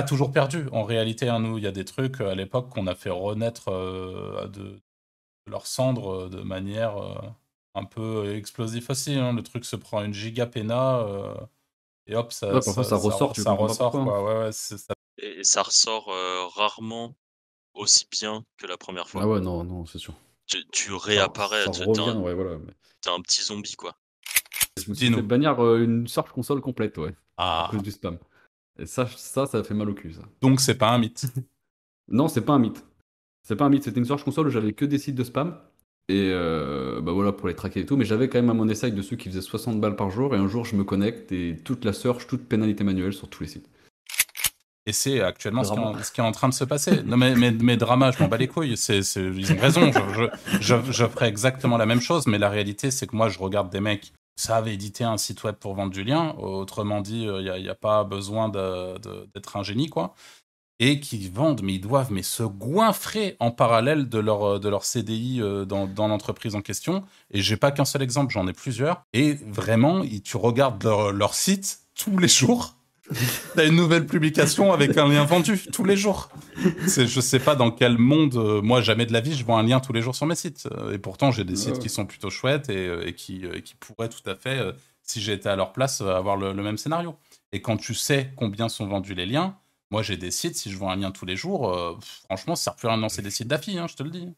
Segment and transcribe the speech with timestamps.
[0.00, 0.68] pas toujours perdu.
[0.72, 3.70] En réalité, hein, nous, il y a des trucs à l'époque qu'on a fait renaître
[3.70, 4.80] de,
[5.46, 6.96] leur cendre de manière
[7.74, 9.14] un peu explosive aussi.
[9.14, 9.32] Hein.
[9.32, 11.04] Le truc se prend une giga pena
[12.06, 13.36] et hop, ça, ça, ressort.
[13.36, 14.50] Ça, ressort quoi.
[15.18, 16.10] Et ça ressort
[16.54, 17.16] rarement
[17.74, 19.22] aussi bien que la première fois.
[19.22, 20.14] Ah ouais, non, non, c'est sûr.
[20.72, 22.58] Tu, réapparais, tu es un, voilà,
[23.06, 23.94] un petit zombie, quoi.
[24.78, 27.14] Je me suis fait bannir euh, une Search console complète, ouais.
[27.36, 27.66] Ah.
[27.66, 28.18] À cause du spam.
[28.78, 30.22] Et ça, ça, ça fait mal au cul, ça.
[30.40, 31.26] Donc c'est pas un mythe
[32.08, 32.84] Non, c'est pas un mythe.
[33.42, 35.58] C'est pas un mythe, c'était une Search console où j'avais que des sites de spam.
[36.10, 37.96] Et euh, bah voilà, pour les traquer et tout.
[37.96, 40.34] Mais j'avais quand même à mon essai dessus qui faisait 60 balles par jour.
[40.34, 43.42] Et un jour, je me connecte et toute la search, toute pénalité manuelle sur tous
[43.42, 43.68] les sites.
[44.86, 47.02] Et c'est actuellement ce qui, est en, train de se passer.
[47.02, 48.74] Non, mais, mais, mais drama, je m'en bats les couilles.
[48.78, 49.92] C'est, ils ont raison.
[49.92, 50.24] Je,
[50.62, 52.26] je, je, ferai exactement la même chose.
[52.26, 55.56] Mais la réalité, c'est que moi, je regarde des mecs savent éditer un site web
[55.56, 56.34] pour vendre du lien.
[56.38, 60.14] Autrement dit, il euh, n'y a, pas besoin d'être un génie, quoi.
[60.80, 64.84] Et qui vendent, mais ils doivent mais se goinfrer en parallèle de leur, de leur
[64.84, 67.04] CDI euh, dans, dans l'entreprise en question.
[67.32, 69.02] Et j'ai pas qu'un seul exemple, j'en ai plusieurs.
[69.12, 72.77] Et vraiment, tu regardes leur, leur site tous les jours
[73.54, 76.28] T'as une nouvelle publication avec un lien vendu tous les jours.
[76.86, 79.62] Je sais pas dans quel monde, euh, moi jamais de la vie, je vois un
[79.62, 80.68] lien tous les jours sur mes sites.
[80.72, 84.08] Euh, et pourtant, j'ai des sites qui sont plutôt chouettes et, euh, qui, qui, pourraient
[84.08, 84.60] tout à fait,
[85.02, 87.16] si j'étais à leur place, avoir le, le, même scénario.
[87.52, 89.56] Et quand tu sais combien sont vendus les liens,
[89.90, 92.76] moi j'ai des sites, si je vois un lien tous les jours, franchement, ça sert
[92.76, 94.28] plus à rien de lancer des sites d'affi, hein, je te le dis.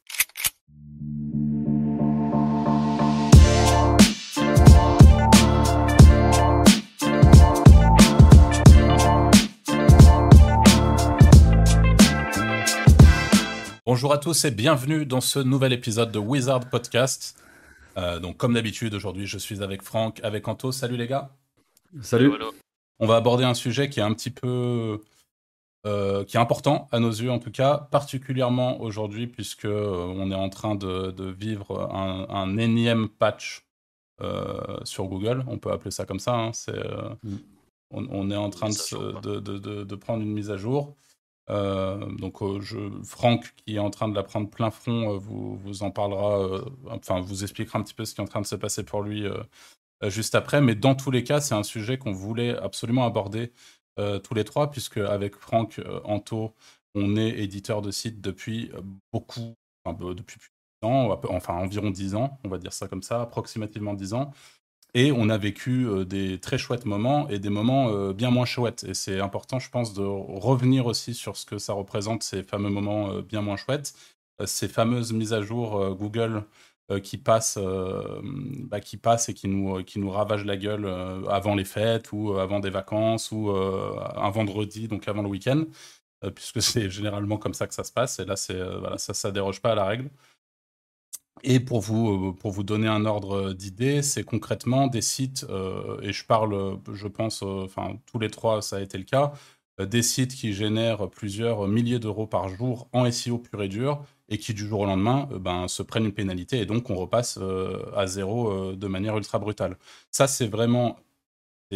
[13.92, 17.36] Bonjour à tous et bienvenue dans ce nouvel épisode de Wizard Podcast.
[17.96, 20.70] Euh, donc comme d'habitude, aujourd'hui je suis avec Franck, avec Anto.
[20.70, 21.30] Salut les gars.
[22.00, 22.30] Salut.
[23.00, 25.02] On va aborder un sujet qui est un petit peu...
[25.88, 30.30] Euh, qui est important à nos yeux en tout cas, particulièrement aujourd'hui puisque euh, on
[30.30, 33.66] est en train de, vivre un, énième patch
[34.84, 36.36] sur Google, on peut appeler ça comme ça.
[36.36, 36.52] Hein.
[36.52, 36.78] C'est,
[37.24, 37.38] mm.
[37.90, 40.94] on, est en train de, de, prendre une mise à jour.
[41.50, 45.18] Euh, donc, euh, je, Franck, qui est en train de la prendre plein front, euh,
[45.18, 48.40] vous, vous en parlera, enfin, vous expliquera un petit peu ce qui est en train
[48.40, 49.24] de se passer pour lui
[50.04, 50.60] juste après.
[50.60, 53.52] Mais dans tous les cas, c'est un sujet qu'on voulait absolument aborder
[53.96, 56.54] tous les trois, puisque avec Franck Anto,
[56.94, 58.70] on est éditeur de site depuis
[59.12, 59.54] beaucoup,
[59.86, 60.48] depuis plus
[60.82, 64.14] de 10 ans, enfin environ 10 ans, on va dire ça comme ça, approximativement 10
[64.14, 64.32] ans.
[64.94, 68.44] Et on a vécu euh, des très chouettes moments et des moments euh, bien moins
[68.44, 68.84] chouettes.
[68.84, 72.70] Et c'est important, je pense, de revenir aussi sur ce que ça représente, ces fameux
[72.70, 73.94] moments euh, bien moins chouettes.
[74.46, 76.44] ces fameuses mises à jour Google
[77.04, 77.58] qui passent,
[78.70, 80.86] bah, qui passent et qui nous, qui nous ravagent la gueule
[81.28, 85.64] avant les fêtes ou avant des vacances ou un vendredi, donc avant le week-end,
[86.34, 88.18] puisque c'est généralement comme ça que ça se passe.
[88.18, 88.34] Et là,
[88.80, 90.10] voilà, ça ne déroge pas à la règle.
[91.42, 95.98] Et pour vous, euh, pour vous donner un ordre d'idée, c'est concrètement des sites, euh,
[96.02, 99.32] et je parle, je pense, euh, enfin tous les trois, ça a été le cas,
[99.78, 104.38] des sites qui génèrent plusieurs milliers d'euros par jour en SEO pur et dur, et
[104.38, 107.38] qui du jour au lendemain ben, se prennent une pénalité, et donc on repasse
[107.96, 109.78] à zéro de manière ultra brutale.
[110.10, 110.98] Ça, c'est vraiment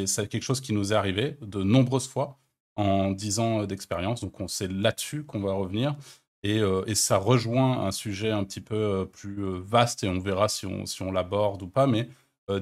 [0.07, 2.39] c'est quelque chose qui nous est arrivé de nombreuses fois
[2.77, 5.97] en 10 ans d'expérience, donc c'est là-dessus qu'on va revenir.
[6.45, 10.19] Euh, et, ça rejoint un sujet un petit peu euh, plus euh, vaste, et on
[10.19, 12.09] verra si on, si on l'aborde ou pas, mais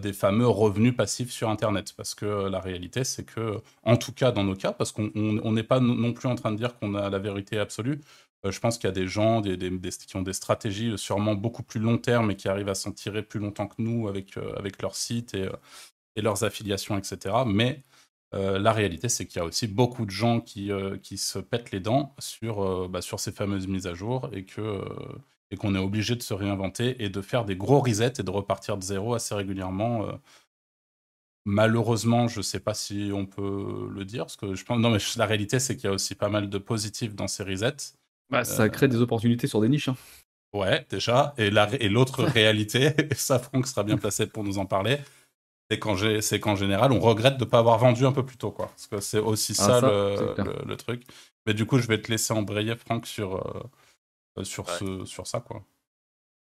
[0.00, 1.92] des fameux revenus passifs sur Internet.
[1.97, 5.62] Parce que la réalité, c'est que, en tout cas dans nos cas, parce qu'on n'est
[5.65, 8.00] pas non plus en train de dire qu'on a la vérité absolue,
[8.48, 11.98] je pense qu'il y a des gens qui ont des stratégies sûrement beaucoup plus long
[11.98, 15.34] terme et qui arrivent à s'en tirer plus longtemps que nous avec, avec leur site
[15.34, 15.48] et,
[16.15, 17.34] et leurs affiliations, etc.
[17.44, 17.82] Mais
[18.34, 21.38] euh, la réalité, c'est qu'il y a aussi beaucoup de gens qui, euh, qui se
[21.38, 24.82] pètent les dents sur, euh, bah, sur ces fameuses mises à jour et que
[25.50, 28.31] et qu'on est obligé de se réinventer et de faire des gros resets et de
[28.31, 30.06] repartir de zéro assez régulièrement.
[31.44, 34.78] Malheureusement, je ne sais pas si on peut le dire, parce que je pense.
[34.78, 37.42] Non, mais la réalité, c'est qu'il y a aussi pas mal de positifs dans ces
[37.42, 37.92] resets.
[38.30, 39.89] Bah, ça crée des opportunités sur des niches.
[39.89, 39.97] Hein.
[40.54, 41.34] Ouais, déjà.
[41.36, 41.51] Et
[41.89, 44.98] l'autre réalité, et ça, Franck sera bien placé pour nous en parler,
[46.21, 48.66] c'est qu'en général, on regrette de ne pas avoir vendu un peu plus tôt, quoi.
[48.66, 51.04] Parce que c'est aussi ah, ça, le, truc.
[51.47, 53.63] Mais du coup, je vais te laisser embrayer, Franck, sur, euh,
[54.39, 55.65] euh, sur, ce, sur ça, quoi.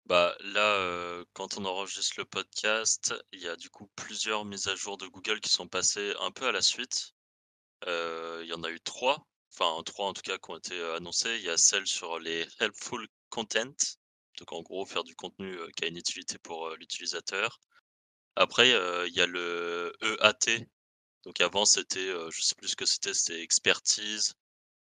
[0.06, 4.68] Bah là, euh, quand on enregistre le podcast, il y a du coup plusieurs mises
[4.68, 7.14] à jour de Google qui sont passées un peu à la suite.
[7.86, 11.36] Il y en a eu trois, enfin trois en tout cas qui ont été annoncées.
[11.38, 13.76] Il y a celle sur les helpful content,
[14.40, 17.60] donc en gros faire du contenu qui a une utilité pour l'utilisateur.
[18.36, 18.70] Après,
[19.08, 20.68] il y a le EAT.
[21.24, 24.34] Donc avant, c'était, je sais plus ce que c'était, c'était expertise,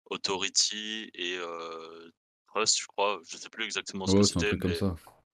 [0.06, 1.38] Authority et
[2.48, 3.22] Trust, je crois.
[3.28, 4.78] Je sais plus exactement ce Ouais, que c'était, mais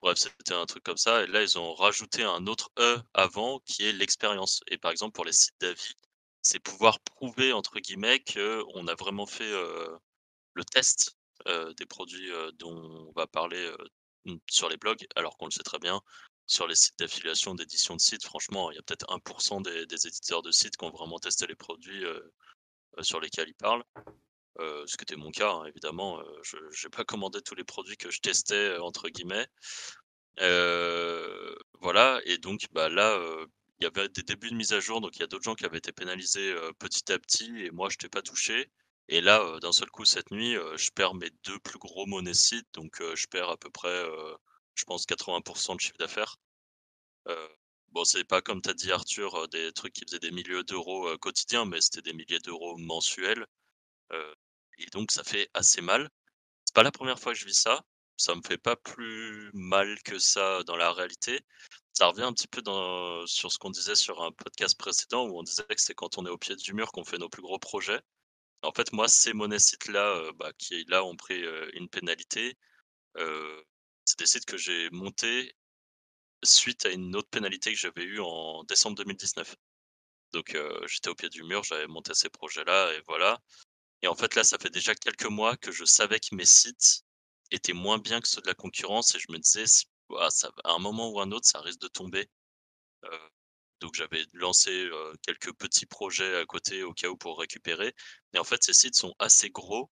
[0.01, 1.23] bref, c'était un truc comme ça.
[1.23, 4.61] Et là, ils ont rajouté un autre E avant qui est l'expérience.
[4.67, 5.93] Et par exemple, pour les sites d'avis,
[6.41, 9.51] c'est pouvoir prouver, entre guillemets, qu'on a vraiment fait
[10.53, 11.17] le test
[11.77, 13.71] des produits dont on va parler
[14.49, 16.01] sur les blogs, alors qu'on le sait très bien.
[16.49, 20.07] Sur les sites d'affiliation, d'édition de sites, franchement, il y a peut-être 1% des, des
[20.07, 22.03] éditeurs de sites qui ont vraiment testé les produits
[23.01, 23.83] sur lesquels ils parlent.
[24.57, 26.23] ce qui était mon cas, hein, évidemment.
[26.41, 29.47] je n'ai pas commandé tous les produits que je testais, entre guillemets.
[31.81, 33.15] voilà, et donc bah, là,
[33.79, 35.53] il y avait des débuts de mise à jour, donc il y a d'autres gens
[35.53, 38.71] qui avaient été pénalisés petit à petit, et moi, je n'étais pas touché.
[39.07, 42.67] Et là, d'un seul coup, cette nuit, je perds mes deux plus gros monnaies sites,
[42.73, 44.03] donc je perds à peu près,
[44.79, 46.37] je pense, 80% de chiffre d'affaires.
[47.89, 51.17] bon, c'est pas comme tu as dit, Arthur, des trucs qui faisaient des milliers d'euros
[51.19, 53.45] quotidiens, mais c'était des milliers d'euros mensuels.
[54.77, 56.09] et donc, ça fait assez mal.
[56.65, 57.83] C'est pas la première fois que je vis ça.
[58.17, 61.41] Ça me fait pas plus mal que ça dans la réalité.
[61.93, 65.39] Ça revient un petit peu dans, sur ce qu'on disait sur un podcast précédent où
[65.39, 67.41] on disait que c'est quand on est au pied du mur qu'on fait nos plus
[67.41, 68.01] gros projets.
[68.61, 71.41] En fait, moi, ces monnaies sites-là, bah, qui là ont pris
[71.73, 72.57] une pénalité,
[74.09, 75.53] c'est des sites que j'ai montés
[76.43, 79.55] suite à une autre pénalité que j'avais eue en décembre 2019.
[80.33, 80.57] Donc,
[80.87, 83.39] j'étais au pied du mur, j'avais monté ces projets-là et voilà.
[84.01, 87.03] Et en fait, là, ça fait déjà quelques mois que je savais que mes sites
[87.51, 89.65] étaient moins bien que ceux de la concurrence et je me disais,
[90.63, 92.27] à un moment ou un autre, ça risque de tomber.
[93.79, 94.89] Donc j'avais lancé
[95.21, 97.93] quelques petits projets à côté au cas où pour récupérer.
[98.33, 99.91] Mais en fait, ces sites sont assez gros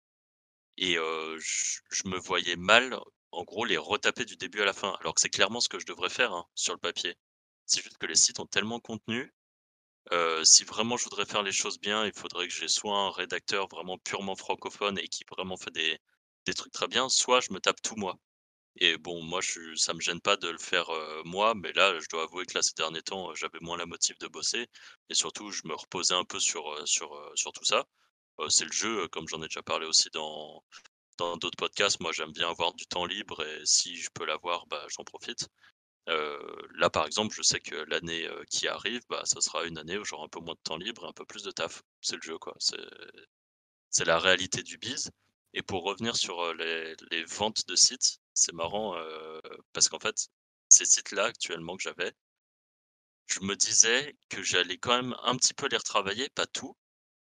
[0.77, 2.99] et je, me voyais mal,
[3.35, 4.97] en gros, les retaper du début à la fin.
[5.01, 7.17] Alors que c'est clairement ce que je devrais faire hein, sur le papier.
[7.67, 9.33] C'est juste que les sites ont tellement de contenu.
[10.45, 13.69] si vraiment je voudrais faire les choses bien, il faudrait que j'ai soit un rédacteur
[13.69, 15.99] vraiment purement francophone et qui vraiment fait des,
[16.47, 18.19] des trucs très bien, soit je me tape tout moi.
[18.77, 20.89] Et bon, moi, je ça me gêne pas de le faire,
[21.25, 24.19] moi, mais là, je dois avouer que là, ces derniers temps, j'avais moins la motive
[24.19, 24.67] de bosser
[25.11, 27.87] et surtout, je me reposais un peu sur, sur, sur tout ça.
[28.49, 30.63] c'est le jeu, comme j'en ai déjà parlé aussi dans
[31.19, 32.01] dans d'autres podcasts.
[32.01, 35.49] Moi, j'aime bien avoir du temps libre et si je peux l'avoir, bah, j'en profite.
[36.75, 40.05] là, par exemple, je sais que l'année, qui arrive, bah, ça sera une année où
[40.05, 41.83] j'aurai un peu moins de temps libre un peu plus de taf.
[42.01, 42.55] C'est le jeu, quoi.
[43.91, 45.11] C'est la réalité du biz
[45.55, 48.95] et pour revenir sur, les les ventes de sites, c'est marrant,
[49.73, 50.29] parce qu'en fait,
[50.69, 52.13] ces sites-là actuellement que j'avais
[53.27, 56.77] je me disais que j'allais quand même un petit peu les retravailler, pas tout,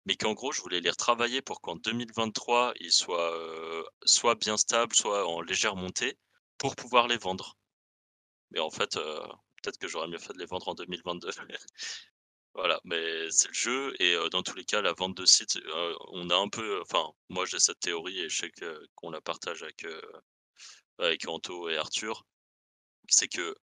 [0.05, 4.95] mais qu'en gros, je voulais les retravailler pour qu'en 2023, ils soient, soit bien stables,
[4.95, 6.17] soit en légère montée,
[6.57, 7.57] pour pouvoir les vendre.
[8.51, 11.29] Mais en fait, peut-être que j'aurais mieux fait de les vendre en 2022.
[12.55, 15.59] Voilà, mais c'est le jeu et dans tous les cas, la vente de sites,
[16.09, 18.51] on a un peu enfin, moi j'ai cette théorie et je sais
[18.93, 19.87] qu'on la partage avec,
[20.99, 22.25] avec Anto et Arthur.
[23.09, 23.55] C'est que,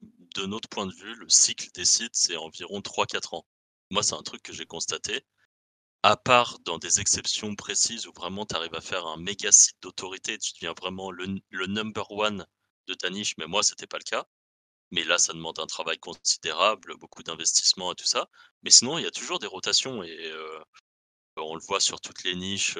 [0.00, 3.46] de notre point de vue, le cycle des sites, c'est environ 3-4 ans.
[3.90, 5.24] Moi, c'est un truc que j'ai constaté.
[6.02, 9.76] À part dans des exceptions précises où vraiment tu arrives à faire un méga site
[9.82, 12.46] d'autorité, tu deviens vraiment le number one
[12.86, 14.26] de ta niche, mais moi, c'était pas le cas.
[14.92, 18.28] Mais là, ça demande un travail considérable, beaucoup d'investissement et tout ça.
[18.62, 20.32] Mais sinon, il y a toujours des rotations et
[21.36, 22.78] on le voit sur toutes les niches,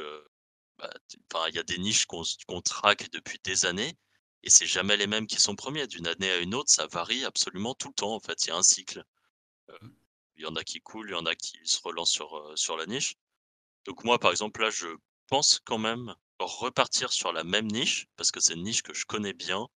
[0.78, 0.90] bah,
[1.32, 3.98] enfin, il y a des niches qu'on traque depuis des années
[4.42, 5.86] et c'est jamais les mêmes qui sont premiers.
[5.86, 8.52] D'une année à une autre, ça varie absolument tout le temps, en fait, il y
[8.52, 9.04] a un cycle.
[9.68, 9.88] Mmh.
[10.40, 12.76] Il y en a qui coulent, il y en a qui se relancent sur, sur
[12.76, 13.14] la niche.
[13.84, 14.88] Donc moi, par exemple, là, je
[15.28, 19.04] pense quand même repartir sur la même niche parce que c'est une niche que je
[19.04, 19.68] connais bien.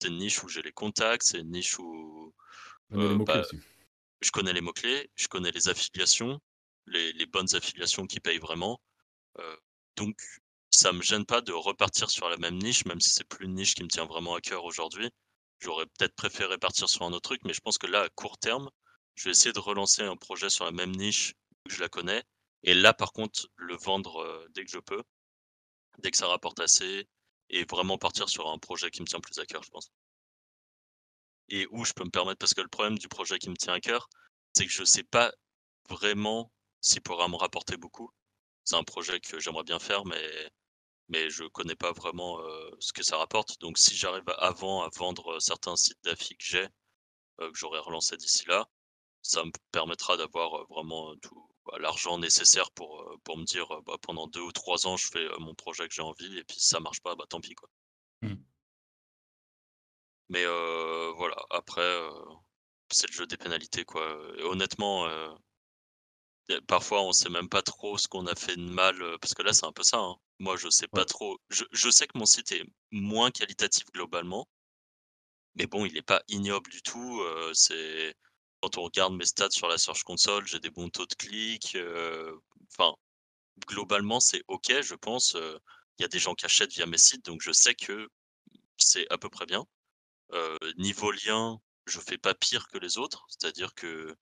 [0.00, 2.34] C'est une niche où j'ai les contacts, c'est une niche où,
[2.90, 3.42] bah,
[4.20, 6.40] je connais les mots-clés, je connais les affiliations,
[6.86, 8.80] les les bonnes affiliations qui payent vraiment.
[9.96, 10.20] donc
[10.70, 13.54] ça me gêne pas de repartir sur la même niche, même si c'est plus une
[13.54, 15.10] niche qui me tient vraiment à cœur aujourd'hui.
[15.60, 18.38] J'aurais peut-être préféré partir sur un autre truc, mais je pense que là, à court
[18.38, 18.70] terme,
[19.18, 21.34] je vais essayer de relancer un projet sur la même niche,
[21.64, 22.24] que je la connais
[22.62, 25.02] et là, par contre, le vendre, dès que je peux,
[25.98, 27.08] dès que ça rapporte assez
[27.50, 29.90] et vraiment partir sur un projet qui me tient plus à cœur, je pense.
[31.48, 33.74] Et où je peux me permettre parce que le problème du projet qui me tient
[33.74, 34.08] à cœur,
[34.54, 35.32] c'est que je sais pas
[35.88, 38.10] vraiment s'il pourra me rapporter beaucoup.
[38.64, 40.50] C'est un projet que j'aimerais bien faire, mais
[41.08, 42.38] mais je connais pas vraiment,
[42.80, 43.58] ce que ça rapporte.
[43.60, 46.68] Donc si j'arrive avant à vendre, certains sites d'affi que j'ai,
[47.38, 48.68] que j'aurais relancé d'ici là,
[49.22, 54.26] ça me permettra d'avoir, vraiment, tout bah, l'argent nécessaire pour, pour me dire, bah, pendant
[54.26, 56.80] deux ou trois ans, je fais, mon projet que j'ai envie et puis si ça
[56.80, 57.68] marche pas, bah, tant pis, quoi.
[58.22, 58.34] Mmh.
[60.30, 60.44] Mais
[61.16, 61.98] voilà, après,
[62.90, 65.06] c'est le jeu des pénalités, quoi, et honnêtement,
[66.66, 69.52] parfois, on sait même pas trop ce qu'on a fait de mal, parce que là,
[69.52, 70.16] c'est un peu ça, hein.
[70.38, 71.06] Moi, je sais pas Ouais.
[71.06, 71.38] trop.
[71.50, 74.46] Je je sais que mon site est moins qualitatif globalement
[75.54, 77.22] mais bon, il est pas ignoble du tout,
[77.52, 78.14] c'est
[78.60, 81.76] quand on regarde mes stats sur la Search Console, j'ai des bons taux de clics,
[82.72, 82.94] enfin,
[83.66, 85.58] globalement, c'est OK, je pense, heu,
[85.98, 88.08] il y a des gens qui achètent via mes sites, donc je sais que
[88.76, 89.64] c'est à peu près bien.
[90.32, 94.16] Heu, niveau lien, je fais pas pire que les autres, c'est-à-dire que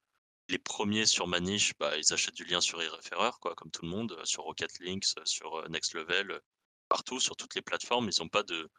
[0.49, 3.83] les premiers sur ma niche, bah, ils achètent du lien sur eReferrer quoi, comme tout
[3.83, 6.41] le monde, sur Rocket Links, sur, Next Level,
[6.89, 8.09] partout, sur toutes les plateformes.
[8.09, 8.71] Ils ont pas de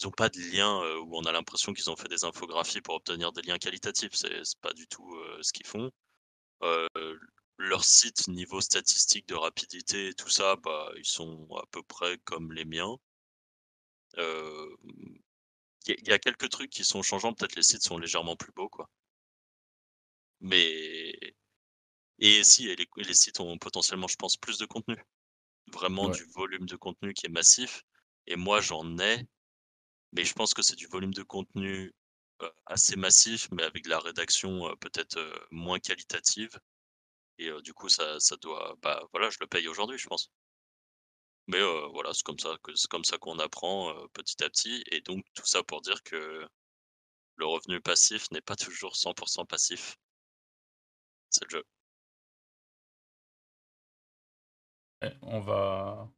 [0.00, 2.94] ils ont pas de lien, où on a l'impression qu'ils ont fait des infographies pour
[2.96, 4.12] obtenir des liens qualitatifs.
[4.14, 5.90] C'est pas du tout, ce qu'ils font.
[7.58, 12.18] Leur site niveau statistique de rapidité et tout ça, bah, ils sont à peu près
[12.24, 12.96] comme les miens.
[15.86, 18.68] Il y a quelques trucs qui sont changeants, peut-être les sites sont légèrement plus beaux,
[18.68, 18.88] quoi.
[20.40, 21.14] Mais
[22.18, 24.96] et si et les sites ont potentiellement, je pense, plus de contenu.
[25.72, 26.16] Vraiment Ouais.
[26.16, 27.82] du volume de contenu qui est massif
[28.26, 29.26] et moi j'en ai,
[30.14, 31.92] mais je pense que c'est du volume de contenu,
[32.66, 35.18] assez massif, mais avec de la rédaction, peut-être,
[35.50, 36.58] moins qualitative
[37.38, 40.30] et du coup ça ça doit bah, voilà, je le paye aujourd'hui, je pense.
[41.46, 41.60] Mais
[41.92, 45.24] voilà, c'est comme ça que c'est comme ça qu'on apprend, petit à petit et donc
[45.34, 46.46] tout ça pour dire que
[47.36, 49.96] le revenu passif n'est pas toujours 100% passif.
[51.30, 51.64] C'est le jeu.
[55.22, 56.08] On va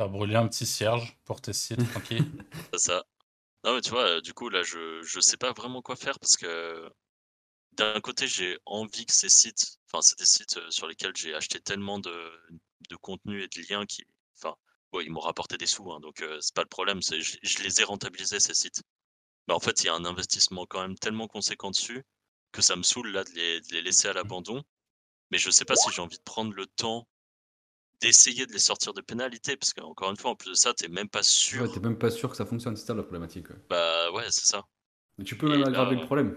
[0.00, 2.28] va brûler un petit cierge pour tes sites, Francky.
[2.72, 3.04] C'est ça.
[3.64, 6.18] Non mais tu vois, heu, du coup là je je sais pas vraiment quoi faire
[6.20, 6.90] parce que
[7.72, 11.34] d'un côté j'ai envie que ces sites enfin c'est des sites, heu, sur lesquels j'ai
[11.34, 12.12] acheté tellement de
[12.90, 14.04] de contenu et de liens qui
[14.38, 14.56] enfin,
[14.92, 17.38] ouais, ils m'ont rapporté des sous, hein, donc heu, c'est pas le problème, c'est je
[17.42, 18.82] je les ai rentabilisés ces sites.
[19.48, 22.04] Mais en fait, il y a un investissement quand même tellement conséquent dessus,
[22.52, 24.62] que ça me saoule là de les de les laisser à l'abandon.
[25.30, 27.08] Mais je sais pas si j'ai envie de prendre le temps
[28.00, 30.84] d'essayer de les sortir de pénalités parce qu'encore une fois, en plus de ça, tu
[30.86, 31.80] es même pas Ouais, tu sûr.
[31.80, 33.56] même pas sûr que ça fonctionne, c'est ça la problématique, ouais.
[33.70, 34.64] Bah, ouais, c'est ça
[35.18, 36.34] Mais tu peux même aggraver le problème.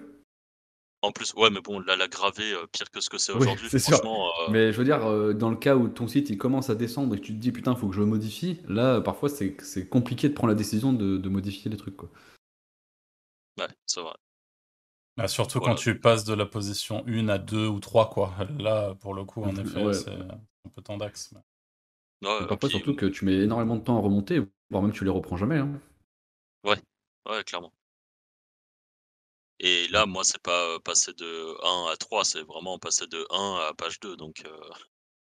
[1.04, 3.70] en plus ouais, mais bon, là, l'aggraver, heu, pire que ce que c'est Oui, aujourd'hui,
[3.70, 4.08] c'est sûr.
[4.10, 6.70] franchement, heu, Mais je veux dire, heu, dans le cas où ton site, il commence
[6.70, 9.30] à descendre et que tu te dis: «Putain, faut que je le modifie», là, parfois,
[9.30, 12.12] c'est c'est compliqué de prendre la décision de de modifier les trucs, quoi.
[13.58, 14.14] ouais, c'est vrai.
[15.18, 18.36] Bah, surtout quand tu passes de la position 1 à 2 ou 3 quoi.
[18.60, 21.53] Là, pour le coup, en effet, Ouais, c'est un peu tendax, mais et
[22.24, 24.92] ouais et parfois puis, surtout que tu mets énormément de temps à remonter, voire même
[24.94, 25.82] tu les reprends jamais, hein.
[26.64, 26.82] ouais,
[27.28, 27.74] ouais, clairement
[29.60, 33.26] et là, moi, c'est pas, heu, passer de 1 à 3, c'est vraiment passer de
[33.32, 34.60] 1 à page 2 donc heu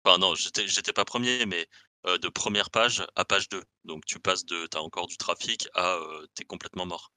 [0.04, 1.68] Enfin non, j'étais pas premier, mais,
[2.06, 3.62] heu, de première page à page 2.
[3.84, 7.12] Donc tu passes de tu as encore du trafic à, heu, tu es complètement mort.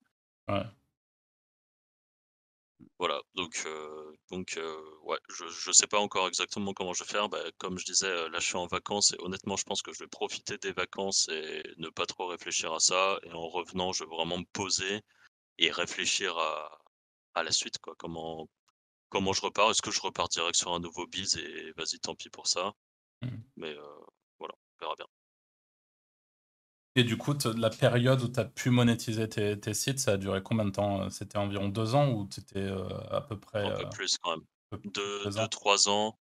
[0.48, 0.66] ouais.
[2.98, 4.14] Voilà, donc heu,
[5.04, 7.30] ouais, je je sais pas encore exactement comment je vais faire.
[7.30, 9.92] Bah, comme je disais, heu, là je suis en vacances et honnêtement je pense que
[9.94, 13.92] je vais profiter des vacances et ne pas trop réfléchir à ça et en revenant,
[13.94, 15.02] je vais vraiment me poser
[15.60, 16.80] et réfléchir à
[17.36, 17.96] à la suite quoi.
[18.00, 18.50] Comment
[19.10, 19.72] comment je repars?
[19.72, 22.74] Est-ce que je repars direct sur un nouveau biz et vas-y tant pis pour ça?
[23.22, 23.44] Mmh.
[23.58, 23.76] Mais
[24.40, 25.08] voilà, on verra bien.
[27.00, 30.18] Et du coup, la période où tu as pu monétiser tes tes sites, ça a
[30.18, 31.10] duré combien de temps, heu?
[31.10, 34.46] C'était environ 2 ans ou c'était, heu, à peu près, Un peu plus quand même.
[34.86, 36.18] deux 2 deux trois ans.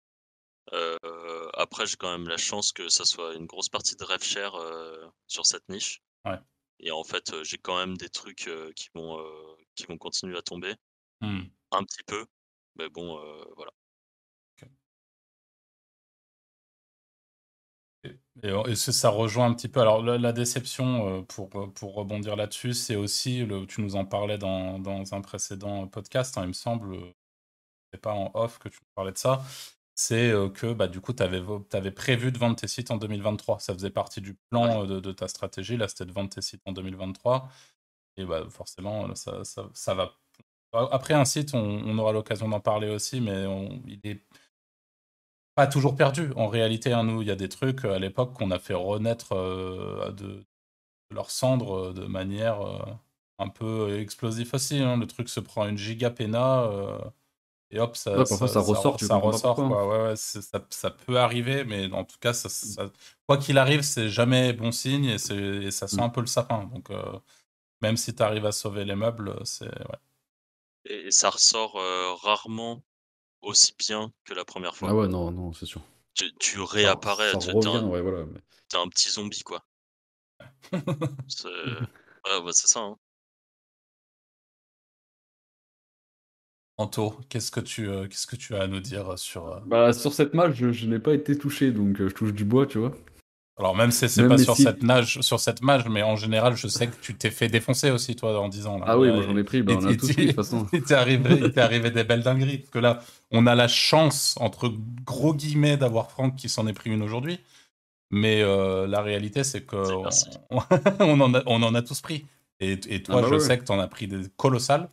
[1.56, 4.54] Après j'ai quand même la chance que ça soit une grosse partie de rêve cher,
[5.28, 6.40] sur cette niche Ouais.
[6.80, 9.20] et en fait, j'ai quand même des trucs, qui vont,
[9.76, 10.76] qui vont continuer à tomber,
[11.22, 11.50] Mmh.
[11.72, 12.26] un petit peu,
[12.78, 13.18] mais bon,
[13.56, 13.72] voilà.
[18.44, 21.96] Et c'est ça rejoint un petit peu alors la la déception, heu, pour, heu, pour
[21.96, 26.42] rebondir là-dessus, c'est aussi le tu nous en parlais dans dans un précédent podcast, hein,
[26.44, 26.96] il me semble,
[27.94, 29.44] c'est pas en off que tu nous parlais de ça.
[29.96, 33.60] C'est, que, bah, du coup, tu avais prévu de vendre tes sites en 2023.
[33.60, 36.62] Ça faisait partie du plan, de de ta stratégie, là, c'était de vendre tes sites
[36.66, 37.50] en 2023
[38.18, 40.14] et bah, forcément, ça ça ça va
[40.74, 44.24] après un site, on on aura l'occasion d'en parler aussi, mais on il est
[45.58, 46.32] pas toujours perdu.
[46.38, 48.76] En réalité, hein, nous, il y a des trucs, heu, à l'époque qu'on a fait
[48.76, 50.46] renaître, heu, de
[51.12, 52.80] de leurs cendres, heu, de manière, heu,
[53.40, 54.98] un peu explosive aussi, hein.
[54.98, 57.00] Le truc se prend une giga pena, heu
[57.72, 60.10] et hop, ça Ouais, parfois ça ça ça ressort, ça ressort, quoi.
[60.10, 62.92] Ouais, ça ça peut arriver, mais en tout cas, ça ça
[63.28, 66.04] quoi qu'il arrive, c'est jamais bon signe et c'est et ça sent Mmh.
[66.04, 66.66] un peu le sapin.
[66.66, 66.90] Donc,
[67.82, 69.98] même si tu arrives à sauver les meubles, c'est ouais.
[70.86, 71.74] et ça ressort,
[72.24, 72.84] rarement
[73.48, 74.94] aussi bien que la première Ah fois.
[74.94, 75.82] ouais, non, non, c'est sûr.
[76.14, 78.40] Tu tu Ça réapparais, ça tu tu revient, un ouais, voilà, mais
[78.74, 79.64] un petit zombie, quoi.
[81.28, 82.98] C'est ouais, bah, c'est ça, hein.
[86.78, 89.94] Anto, qu'est-ce que tu euh, qu'est-ce que tu as à nous dire sur euh, Bah,
[89.94, 92.68] sur cette match, je, je n'ai pas été touché, donc euh, je touche du bois,
[92.68, 92.96] tu vois.
[93.60, 96.56] Alors même si c'est Même pas sur cette nage sur cette mage, mais en général,
[96.56, 98.86] je sais que tu t'es fait défoncer aussi toi en 10 ans là.
[98.88, 100.36] Ah oui, moi j'en ai pris, bah, et- on a tous tu- pris de toute
[100.36, 100.68] façon.
[100.74, 102.60] Il t'est arrivé, il t'est arrivé des belles dingueries.
[102.60, 103.00] Parce que là,
[103.32, 104.72] on a la chance, entre
[105.06, 107.40] gros guillemets, d'avoir Franck qui s'en est pris une aujourd'hui.
[108.12, 109.76] Mais euh, la réalité, c'est que
[111.00, 112.26] on, en a, on en a tous pris.
[112.60, 113.40] Et, et toi, Ah bah je ouais.
[113.40, 114.90] sais que t'en as pris des colossales.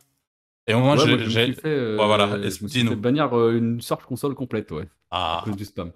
[0.67, 1.45] Et au moins, Ouais, j'ai- moi, je me j'ai.
[1.45, 2.89] suis fait, euh, Ouais, voilà, je me suis dis-nous.
[2.91, 5.91] fait bannir euh, une Search console complète, ouais, à Ah, cause du spam.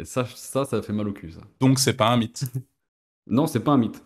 [0.00, 1.40] Et ça, ça, ça fait mal au cul, ça.
[1.60, 2.44] donc c'est pas un mythe.
[3.26, 4.02] Non, c'est pas un mythe.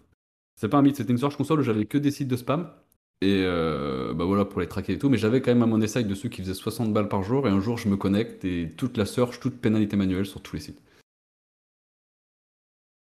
[0.56, 2.70] C'est pas un mythe, c'était une Search console où j'avais que des sites de spam.
[3.22, 5.08] Et euh, bah voilà, pour les traquer et tout.
[5.08, 7.46] Mais j'avais quand même à mon essai de ceux qui faisaient 60 balles par jour.
[7.46, 10.56] Et un jour, je me connecte et toute la search, toute pénalité manuelle sur tous
[10.56, 10.82] les sites.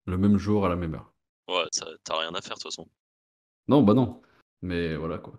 [0.05, 1.11] Le même jour, à la même heure.
[1.49, 2.87] Ouais, t'as rien à faire de toute façon.
[3.67, 4.21] Non, bah non.
[4.61, 5.33] Mais voilà quoi.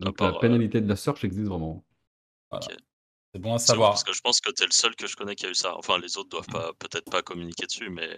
[0.00, 1.84] Donc part, la euh, pénalité de la search existe vraiment.
[3.34, 3.90] C'est bon à bon, savoir.
[3.90, 5.76] parce que je pense que t'es le seul que je connais qui a eu ça.
[5.76, 8.08] Enfin, les autres doivent pas, peut-être pas communiquer dessus, mais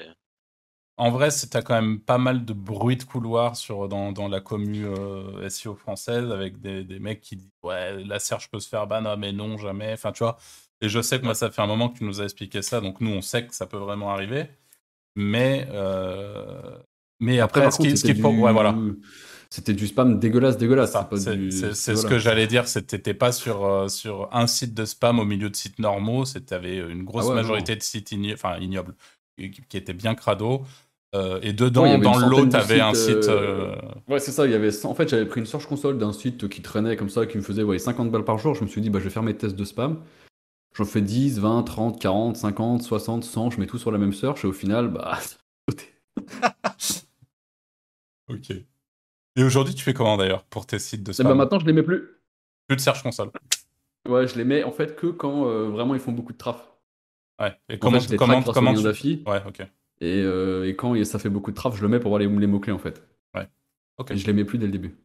[0.96, 4.28] En vrai, c'est- t'as quand même pas mal de bruit de couloir sur, dans, dans
[4.28, 8.60] la commu euh, SEO française avec des, des mecs qui disent Ouais, la search peut
[8.60, 9.92] se faire ban, ah, mais non, jamais.
[9.92, 10.38] Enfin, tu vois.
[10.80, 12.80] Et je sais que moi, ça fait un moment que tu nous as expliqué ça,
[12.80, 14.46] donc nous, on sait que ça peut vraiment arriver.
[15.16, 16.78] Mais, euh,
[17.20, 18.30] mais après, par ce contre, qui- ce faut.
[18.30, 18.76] du- Ouais, voilà.
[19.54, 20.96] C'était du spam dégueulasse, dégueulasse.
[21.16, 25.20] C'est du- ce que j'allais dire, t'étais pas sur, euh, sur un site de spam
[25.20, 28.58] au milieu de sites normaux, t'avais une grosse Ah ouais, majorité de sites igno- enfin,
[28.58, 28.96] ignobles,
[29.38, 30.64] qui, qui étaient bien crado.
[31.14, 33.28] Euh, et dedans, Ouais, dans centaine de t'avais un site.
[33.28, 33.76] euh,
[34.08, 34.44] Ouais, c'est ça.
[34.46, 34.84] Il y avait...
[34.84, 37.42] En fait, j'avais pris une search console d'un site qui traînait comme ça, qui me
[37.44, 38.56] faisait ouais, 50 balles par jour.
[38.56, 40.00] Je me suis dit, bah, je vais faire mes tests de spam.
[40.76, 43.50] J'en fais 10, 20, 30, 40, 50, 60, 100.
[43.50, 44.42] Je mets tout sur la même search.
[44.44, 45.16] Et au final, bah.
[48.28, 48.52] Ok.
[49.36, 51.66] Et aujourd'hui, tu fais comment d'ailleurs pour tes sites de Et spam bah, maintenant, je
[51.66, 52.08] les mets plus.
[52.66, 53.30] Plus de search console.
[54.08, 56.70] Ouais, je les mets en fait que quand euh, vraiment ils font beaucoup de traf.
[57.40, 57.58] Ouais.
[57.68, 59.22] Et En comment, fait, je les comment, comment tu...
[59.26, 59.60] Ouais, ok.
[60.00, 62.28] Et, euh, et quand ça fait beaucoup de traf, je le mets pour voir les,
[62.28, 63.02] les mots-clés en fait.
[63.96, 64.10] Ok.
[64.10, 64.96] Et je les mets plus dès le début.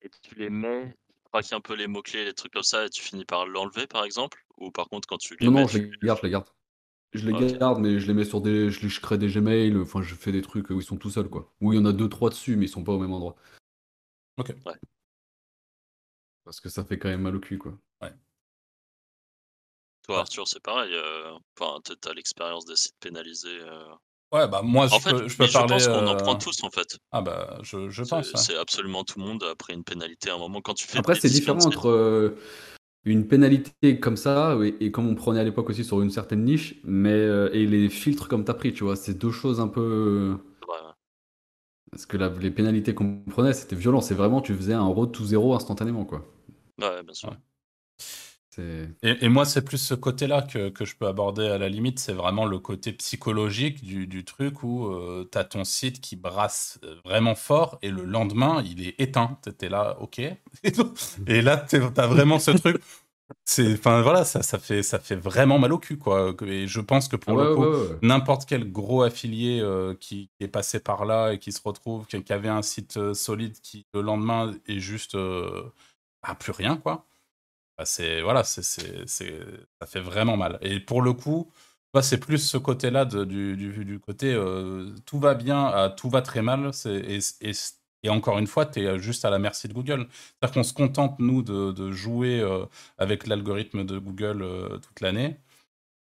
[0.00, 2.88] Et tu les mets, tu traques un peu les mots-clés, les trucs comme ça, et
[2.88, 4.42] tu finis par l'enlever par exemple?
[4.56, 6.30] Ou par contre, quand tu les Non, mets, non, je tu- les garde, je les
[6.32, 6.46] garde.
[7.14, 8.70] Je les garde, mais je les mets sur des.
[8.70, 11.10] Je, les- je crée des Gmail, enfin, je fais des trucs où ils sont tout
[11.10, 11.50] seuls, quoi.
[11.60, 13.34] Où il y en a deux, trois dessus, mais ils sont pas au même endroit.
[14.36, 14.54] Ok.
[14.66, 14.74] Ouais.
[16.44, 17.72] Parce que ça fait quand même mal au cul, quoi.
[20.06, 20.20] Toi, Ouais.
[20.22, 20.90] Arthur, c'est pareil.
[20.94, 23.58] euh, Enfin, t'as- t'as l'expérience des sites pénalisés.
[23.60, 23.84] euh.
[24.32, 25.68] Ouais, bah moi, je En fait, peux, je peux mais je parler.
[25.74, 26.98] pense qu'on en euh, prend tous en fait.
[27.12, 28.32] Ah bah, je, je C'est pense.
[28.32, 28.38] ouais.
[28.40, 30.60] c'est absolument tout le monde après une pénalité à un moment.
[30.62, 32.38] Quand tu fais Après, des c'est différent entre euh,
[33.04, 36.44] une pénalité comme ça, et, et comme on prenait à l'époque aussi sur une certaine
[36.44, 38.96] niche, mais euh, et les filtres comme t'as pris, tu vois.
[38.96, 40.36] C'est deux choses un peu.
[40.68, 40.94] Ouais,
[41.90, 44.00] Parce que la- les pénalités qu'on prenait, c'était violent.
[44.00, 46.24] C'est vraiment, tu faisais un road to zéro instantanément, quoi.
[46.80, 47.30] ouais, bien sûr.
[47.30, 47.36] Ouais.
[48.58, 51.98] Et, et moi, c'est plus ce côté-là que, que je peux aborder à la limite.
[51.98, 54.90] C'est vraiment le côté psychologique du, du truc où
[55.30, 59.38] tu as ton site qui brasse euh, vraiment fort et le lendemain, il est éteint.
[59.42, 60.18] Tu étais là, ok.
[61.26, 62.82] Et là, tu as vraiment ce truc.
[63.44, 66.34] C'est, enfin voilà, ça, ça, fait, ça fait vraiment mal au cul, quoi.
[66.46, 67.98] Et je pense que pour Ah le coup, ouais, ouais, ouais.
[68.02, 72.22] n'importe quel gros affilié euh, qui est passé par là et qui se retrouve, qui,
[72.22, 75.70] qui avait un site euh, solide qui le lendemain est juste euh,
[76.22, 77.06] ah, plus rien quoi.
[77.78, 80.58] Bah, c'est voilà, c'est ça fait vraiment mal.
[80.62, 81.52] Et pour le coup,
[81.94, 86.22] bah, c'est plus ce côté-là du, du, côté euh, tout va bien à tout va
[86.22, 86.70] très mal.
[86.86, 87.18] Et,
[88.02, 90.08] et, encore une fois, tu es juste à la merci de Google.
[90.10, 92.64] C'est-à-dire qu'on se contente nous de, de jouer euh,
[92.98, 95.38] avec l'algorithme de Google euh, toute l'année.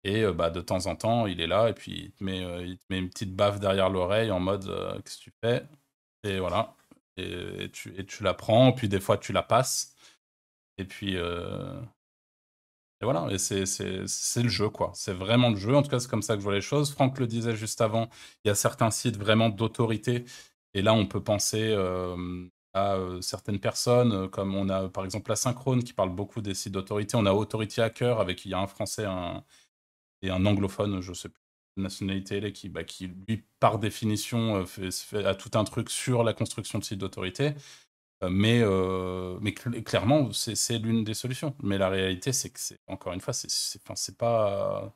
[0.04, 2.42] Et euh, bah, de temps en temps, il est là et puis il te met,
[2.44, 5.32] euh, il te met une petite baffe derrière l'oreille en mode euh, qu'est-ce que tu
[5.44, 5.66] fais?
[6.24, 6.76] Et voilà.
[7.16, 9.89] Et tu, et tu la prends, puis des fois tu la passes.
[10.80, 11.16] Et puis.
[11.16, 11.80] euh,
[13.02, 13.26] voilà,
[14.06, 14.90] c'est- le jeu, quoi.
[14.94, 15.74] C'est vraiment le jeu.
[15.74, 16.90] En tout cas, c'est comme ça que je vois les choses.
[16.92, 18.08] Franck le disait juste avant,
[18.44, 20.24] il y a certains sites vraiment d'autorité.
[20.74, 25.30] Et là, on peut penser euh, à euh, certaines personnes, comme on a par exemple
[25.30, 27.16] la Synchrone qui parle beaucoup des sites d'autorité.
[27.16, 29.06] On a Authority Hacker avec il y a un français
[30.22, 31.40] et un anglophone, je sais plus
[31.76, 36.34] nationalité qui, bah, qui lui, par définition, fait, fait- a tout un truc sur la
[36.34, 37.54] construction de sites d'autorité.
[38.22, 41.56] Euh, Mais, euh, mais cl- clairement, c'est c'est l'une des solutions.
[41.62, 44.94] Mais la réalité, c'est que, c'est encore une fois, c'est pas.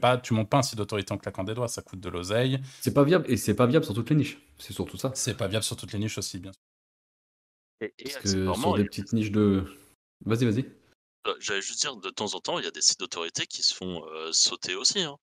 [0.00, 2.60] pas tu montes pas un site d'autorité en claquant des doigts, ça coûte de l'oseille.
[2.80, 4.38] C'est pas viable, et c'est pas viable sur toutes les niches.
[4.58, 5.12] C'est surtout ça.
[5.14, 6.60] C'est pas viable sur toutes les niches aussi, bien sûr.
[7.80, 9.64] Et, et Parce que sur des petites niches de.
[10.24, 10.66] Vas-y, vas-y.
[11.28, 13.62] euh, j'allais juste dire, de temps en temps, il y a des sites d'autorité qui
[13.62, 15.00] se font euh, sauter aussi.
[15.02, 15.16] hein.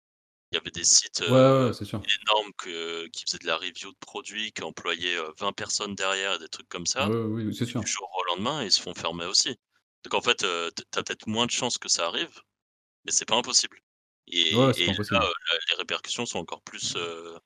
[0.55, 3.91] Il y avait des sites Ouais, euh, ouais, énormes que, qui faisaient de la review
[3.91, 7.09] de produits, qui employaient euh, 20 personnes derrière et des trucs comme ça.
[7.09, 7.81] Ouais, oui, oui, c'est Et sûr.
[7.81, 9.57] du jour au lendemain, ils se font fermer aussi.
[10.03, 12.39] Donc en fait, euh, t- t'as peut-être moins de chances que ça arrive,
[13.05, 13.79] mais c'est pas impossible.
[14.27, 15.19] Et, pas là, impossible.
[15.23, 17.37] euh, les répercussions sont encore plus euh,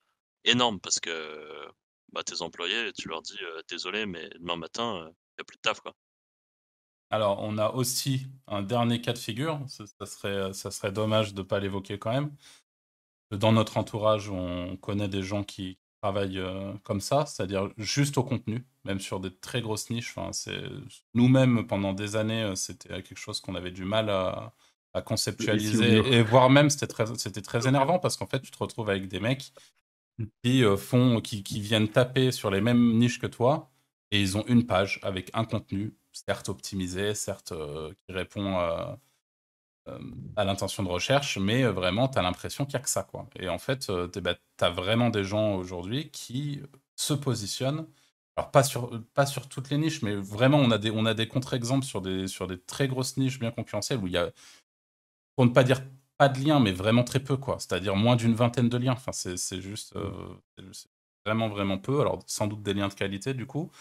[0.45, 1.67] énormes parce que
[2.13, 5.05] bah, tes employés, tu leur dis euh, désolé, mais demain matin, il
[5.39, 5.81] n'y a plus de taf.
[5.81, 5.93] Quoi.
[7.11, 9.59] Alors, on a aussi un dernier cas de figure.
[9.67, 12.35] Ça, ça serait, ça serait dommage de ne pas l'évoquer quand même.
[13.31, 18.23] Dans notre entourage, on connaît des gens qui travaillent euh, comme ça, c'est-à-dire juste au
[18.23, 20.13] contenu, même sur des très grosses niches.
[20.15, 20.61] Enfin, c'est...
[21.13, 24.53] Nous-mêmes, pendant des années, euh, c'était quelque chose qu'on avait du mal à,
[24.93, 25.97] à conceptualiser.
[26.13, 29.07] Et voire même, c'était très, c'était très énervant parce qu'en fait, tu te retrouves avec
[29.07, 29.51] des mecs
[30.43, 33.71] qui, euh, font, qui, qui viennent taper sur les mêmes niches que toi
[34.11, 38.99] et ils ont une page avec un contenu, certes optimisé, certes euh, qui répond à,
[40.35, 43.03] à l'intention de recherche, mais euh, vraiment, tu as l'impression qu'il n'y a que ça.
[43.03, 43.27] Quoi.
[43.37, 44.21] Et en fait, euh, tu
[44.61, 46.61] as vraiment des gens aujourd'hui qui
[46.95, 47.87] se positionnent.
[48.35, 51.85] Alors, pas sur, pas sur toutes les niches, mais vraiment, on a des, des contre-exemples
[51.85, 54.31] sur des, sur des très grosses niches bien concurrentielles où il y a,
[55.35, 55.81] pour ne pas dire
[56.17, 57.57] pas de liens, mais vraiment très peu, quoi.
[57.59, 58.93] C'est-à-dire moins d'une vingtaine de liens.
[58.93, 59.95] Enfin, euh, c'est juste
[61.25, 62.01] vraiment, vraiment peu.
[62.01, 63.71] Alors, sans doute des liens de qualité, du coup.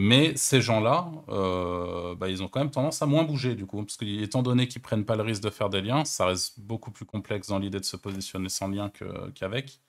[0.00, 3.84] Mais ces gens-là, euh, bah, ils ont quand même tendance à moins bouger, du coup.
[3.84, 6.92] Parce qu'étant donné qu'ils prennent pas le risque de faire des liens, ça reste beaucoup
[6.92, 8.92] plus complexe dans l'idée de se positionner sans lien
[9.34, 9.80] qu'avec.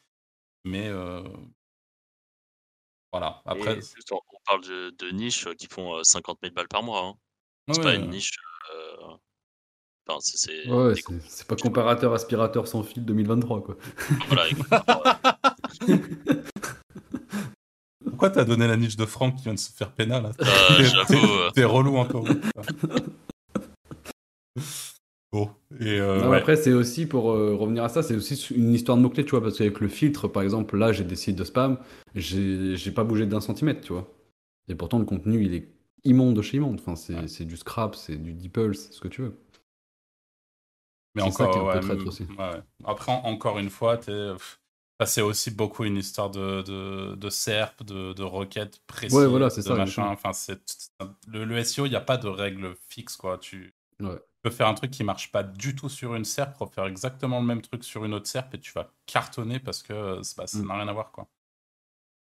[0.63, 1.21] Mais euh,
[3.11, 3.43] voilà.
[3.45, 7.05] Après, Et on, parle de, de niches qui font euh, 50 000 balles par mois.
[7.05, 7.13] Hein.
[7.71, 8.31] C'est ouais, pas une niche.
[8.73, 9.15] euh,
[10.07, 10.95] Enfin, c'est, Ouais,
[11.47, 13.77] pas comparateur aspirateur sans fil 2023, quoi.
[14.27, 15.03] Voilà, exactement.
[18.19, 20.77] Pourquoi t'as donné la niche de Franck qui vient de se faire pénal là Euh,
[21.07, 21.49] T'es- t'es- euh.
[21.51, 22.25] T'es relou encore.
[25.31, 25.49] bon.
[25.79, 26.37] Et euh, Non, ouais.
[26.37, 29.31] Après, c'est aussi, pour euh, revenir à ça, c'est aussi une histoire de mots-clés, tu
[29.31, 31.77] vois, parce qu'avec le filtre, par exemple, là, j'ai des sites de spam,
[32.15, 34.07] j'ai pas bougé d'un centimètre, tu vois.
[34.67, 35.69] Et pourtant, le contenu, il est
[36.03, 36.79] immonde de chez immonde.
[36.85, 37.45] Enfin, c'est Ouais.
[37.45, 39.37] du scrap, c'est du DeepL, c'est ce que tu veux.
[41.15, 42.25] Mais C'est ça encore, qui est un ouais, aussi.
[42.83, 44.11] Après, en- encore une fois, t'es,
[45.05, 49.49] c'est aussi beaucoup une histoire de, de, de SERP, de, de requêtes précises, Ouais, voilà,
[49.49, 50.07] c'est de ça, machin.
[50.07, 50.59] Enfin, c'est,
[51.27, 53.37] le, le SEO, il n'y a pas de règle fixe, quoi.
[53.37, 54.17] Tu Ouais.
[54.43, 57.39] peux faire un truc qui marche pas du tout sur une SERP, pour faire exactement
[57.41, 60.47] le même truc sur une autre SERP, et tu vas cartonner parce que euh, pas-
[60.47, 60.67] ça Mm.
[60.67, 61.27] n'a rien à voir, quoi.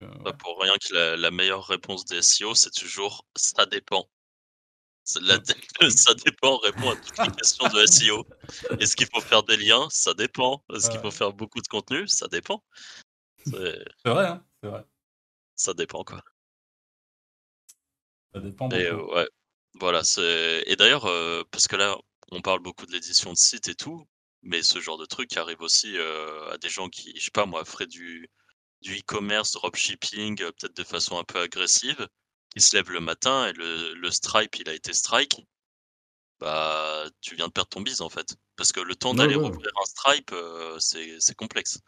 [0.04, 0.38] Euh, Pas ouais.
[0.38, 4.08] pour rien que la, la meilleure réponse des SEO, c'est toujours ça dépend.
[5.22, 5.40] La-
[5.90, 8.26] ça dépend répond à toutes les questions de SEO.
[8.80, 9.88] Est-ce qu'il faut faire des liens?
[9.90, 10.64] Ça dépend.
[10.74, 12.08] Est-ce qu'il faut faire beaucoup de contenu?
[12.08, 12.64] Ça dépend.
[13.46, 14.86] C'est- vrai, hein, c'est vrai.
[15.56, 16.22] Ça dépend quoi.
[18.34, 19.30] Ça dépend Et euh, ouais,
[19.80, 20.02] voilà.
[20.66, 21.98] Et d'ailleurs euh, parce que là,
[22.32, 24.06] on parle beaucoup de l'édition de site et tout,
[24.42, 27.46] mais ce genre de truc arrive aussi euh, à des gens qui, je sais pas
[27.46, 28.30] moi, feraient du
[28.82, 32.08] du e-commerce, dropshipping, euh, peut-être de façon un peu agressive,
[32.58, 35.46] qui se lèvent le matin et le, le stripe, il a été strike.
[36.40, 39.36] Bah, tu viens de perdre ton bise en fait, parce que le temps Ouais, d'aller
[39.36, 39.48] ouais.
[39.48, 41.80] rouvrir un stripe, euh, c'est complexe.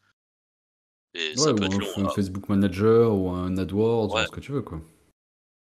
[1.15, 1.97] Et Ouais, ça peut ou être un, long.
[1.97, 2.09] un hein.
[2.15, 4.23] Facebook Manager, ou un AdWords, Ouais.
[4.23, 4.81] ou ce que tu veux, quoi.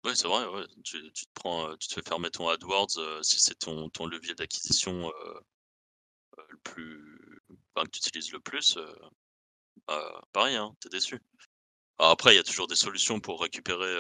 [0.05, 0.65] Oui, c'est vrai, ouais.
[0.83, 3.89] Tu, tu te prends, euh, tu te fais fermer ton AdWords euh, si c'est ton,
[3.89, 5.39] ton levier d'acquisition euh,
[6.49, 7.41] le plus,
[7.75, 8.77] enfin, que tu utilises le plus.
[9.87, 11.19] bah, pareil, hein, t'es déçu.
[11.97, 13.95] Alors après, il y a toujours des solutions pour récupérer.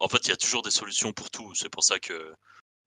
[0.00, 1.54] En fait, il y a toujours des solutions pour tout.
[1.54, 2.34] C'est pour ça que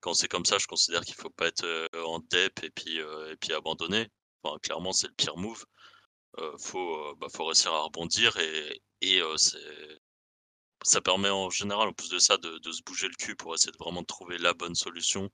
[0.01, 2.99] quand c'est comme ça, je considère qu'il faut pas être euh, en dep et puis
[2.99, 4.09] euh, et puis abandonner.
[4.43, 5.63] Enfin, clairement, c'est le pire move.
[6.39, 9.21] Euh, faut, bah, faut réussir à rebondir et, et
[10.83, 13.71] ça permet en général, en plus de ça, de, se bouger le cul pour essayer
[13.71, 15.29] de vraiment trouver la bonne solution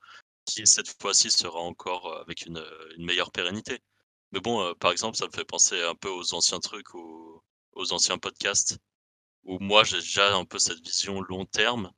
[0.46, 2.63] qui, cette fois-ci, sera encore avec une,
[2.98, 3.80] meilleure pérennité.
[4.32, 7.94] Mais bon, par exemple, ça me fait penser un peu aux anciens trucs, aux, aux
[7.94, 8.78] anciens podcasts,
[9.48, 11.90] où moi, j'ai déjà un peu cette vision long terme,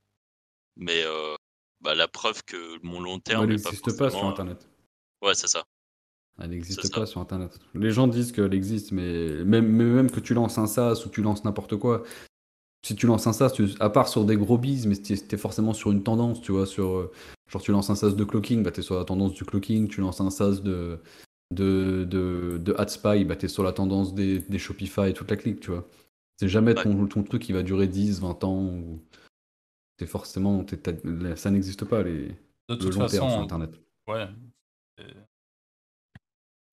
[0.78, 1.36] mais euh,
[1.82, 4.70] bah, la preuve que mon long terme pas n'existe pas sur euh, Internet.
[5.22, 5.66] Ouais, c'est ça.
[6.42, 7.00] Elle n'existe ça.
[7.00, 7.60] pas sur Internet.
[7.74, 11.22] Les gens disent qu'elle existe, mais même, même que tu lances un SaaS ou tu
[11.22, 12.04] lances n'importe quoi,
[12.86, 15.38] si tu lances un SaaS, tu- à part sur des gros bises, mais tu es
[15.38, 16.96] forcément sur une tendance, tu vois, sur...
[16.96, 17.12] euh,
[17.50, 19.88] Genre tu lances un SaaS de clocking, bah tu es sur la tendance du clocking,
[19.88, 21.00] tu lances un SaaS de,
[21.52, 25.32] de, de, de AdSpy, bah tu es sur la tendance des, des Shopify et toute
[25.32, 25.90] la clique, tu vois.
[26.40, 29.04] C'est jamais ton, ton truc qui va durer 10, 20 ans, ou...
[30.00, 30.66] C'est forcément...
[31.36, 32.36] ça n'existe pas, les, De
[32.70, 33.72] le toute long terme sur façon, Internet.
[34.08, 34.26] ouais.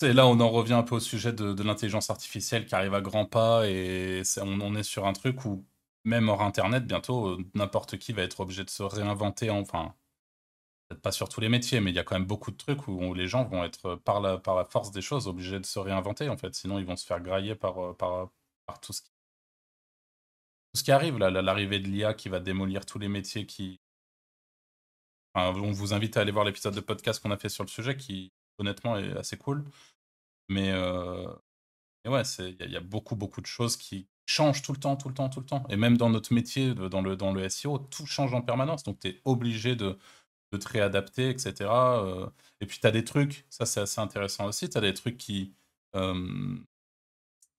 [0.02, 2.94] Et- là, on en revient un peu au sujet de, de l'intelligence artificielle qui arrive
[2.94, 5.64] à grands pas et on, on est sur un truc où
[6.05, 9.96] même hors Internet, bientôt, euh, n'importe qui va être obligé de se réinventer, enfin,
[10.87, 12.87] peut-être pas sur tous les métiers, mais il y a quand même beaucoup de trucs
[12.87, 15.81] où, les gens vont être, par la, par la force des choses, obligés de se
[15.81, 16.55] réinventer, en fait.
[16.55, 18.31] Sinon, ils vont se faire grailler par, par,
[18.66, 19.11] par tout ce qui
[20.77, 23.81] ce qui arrive, l'arrivée de l'IA qui va démolir tous les métiers qui.
[25.35, 27.97] on vous invite à aller voir l'épisode de podcast qu'on a fait sur le sujet
[27.97, 29.65] qui, honnêtement, est assez cool.
[30.49, 31.27] Mais, euh...
[32.07, 35.15] ouais, il y, a beaucoup, beaucoup de choses qui changent tout le temps, tout le
[35.15, 35.65] temps, tout le temps.
[35.69, 38.83] Et même dans notre métier, dans le, dans le SEO, tout change en permanence.
[38.85, 39.99] Donc, tu es obligé de,
[40.53, 41.55] de, te réadapter, etc.
[41.71, 42.29] Euh.
[42.61, 45.19] Et puis, tu as des trucs, ça c'est assez intéressant aussi, tu as des trucs
[45.19, 45.53] qui.
[45.97, 46.59] Euh,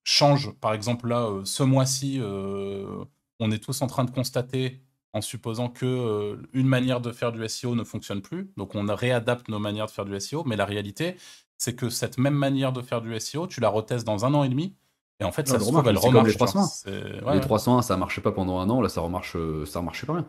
[0.08, 0.52] change.
[0.60, 3.04] Par exemple, là, euh, ce mois-ci, euh,
[3.40, 4.80] on est tous en train de constater,
[5.12, 8.86] en supposant que euh, une manière de faire du SEO ne fonctionne plus, donc on
[8.94, 11.16] réadapte nos manières de faire du SEO, mais la réalité,
[11.58, 14.44] c'est que cette même manière de faire du SEO, tu la retestes dans un an
[14.44, 14.74] et demi,
[15.20, 16.28] et en fait, ça se trouve, elle remarche.
[16.28, 17.34] Les 301.
[17.34, 20.26] les 301, ça marchait pas pendant un an, là, ça remarche, ça remarchait pas rien.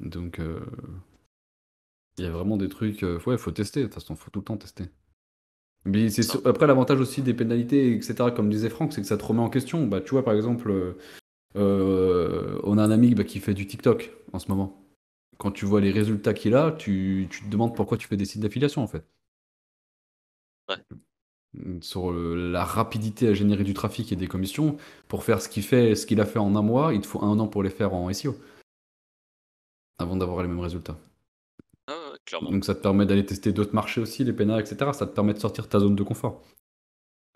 [0.00, 0.40] Donc,
[2.18, 3.02] il y a vraiment des trucs.
[3.02, 3.80] ouais, il faut tester.
[3.80, 4.84] De toute façon, faut tout le temps tester.
[5.86, 8.30] Mais c'est après l'avantage aussi des pénalités, etc.
[8.34, 9.86] Comme disait Franck, c'est que ça te remet en question.
[9.86, 10.98] Bah, tu vois, par exemple, euh,
[11.56, 14.82] euh, on a un ami bah, qui fait du TikTok en ce moment.
[15.38, 18.24] Quand tu vois les résultats qu'il a, tu, tu, te demandes pourquoi tu fais des
[18.24, 19.04] sites d'affiliation en fait.
[20.68, 20.76] Ouais.
[21.82, 25.94] Sur la rapidité à générer du trafic et des commissions, pour faire ce qu'il fait,
[25.94, 27.94] ce qu'il a fait en un mois, il te faut un an pour les faire
[27.94, 28.36] en SEO.
[29.98, 30.98] Avant d'avoir les mêmes résultats.
[32.32, 34.92] Donc ça te permet d'aller tester d'autres marchés aussi, les PNA, etc.
[34.92, 36.42] Ça te permet de sortir de ta zone de confort.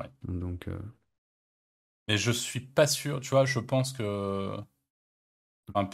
[0.01, 0.11] Ouais.
[0.22, 0.68] Donc.
[0.68, 0.79] Euh,
[2.09, 4.57] mais je suis pas sûr, tu vois, je pense que.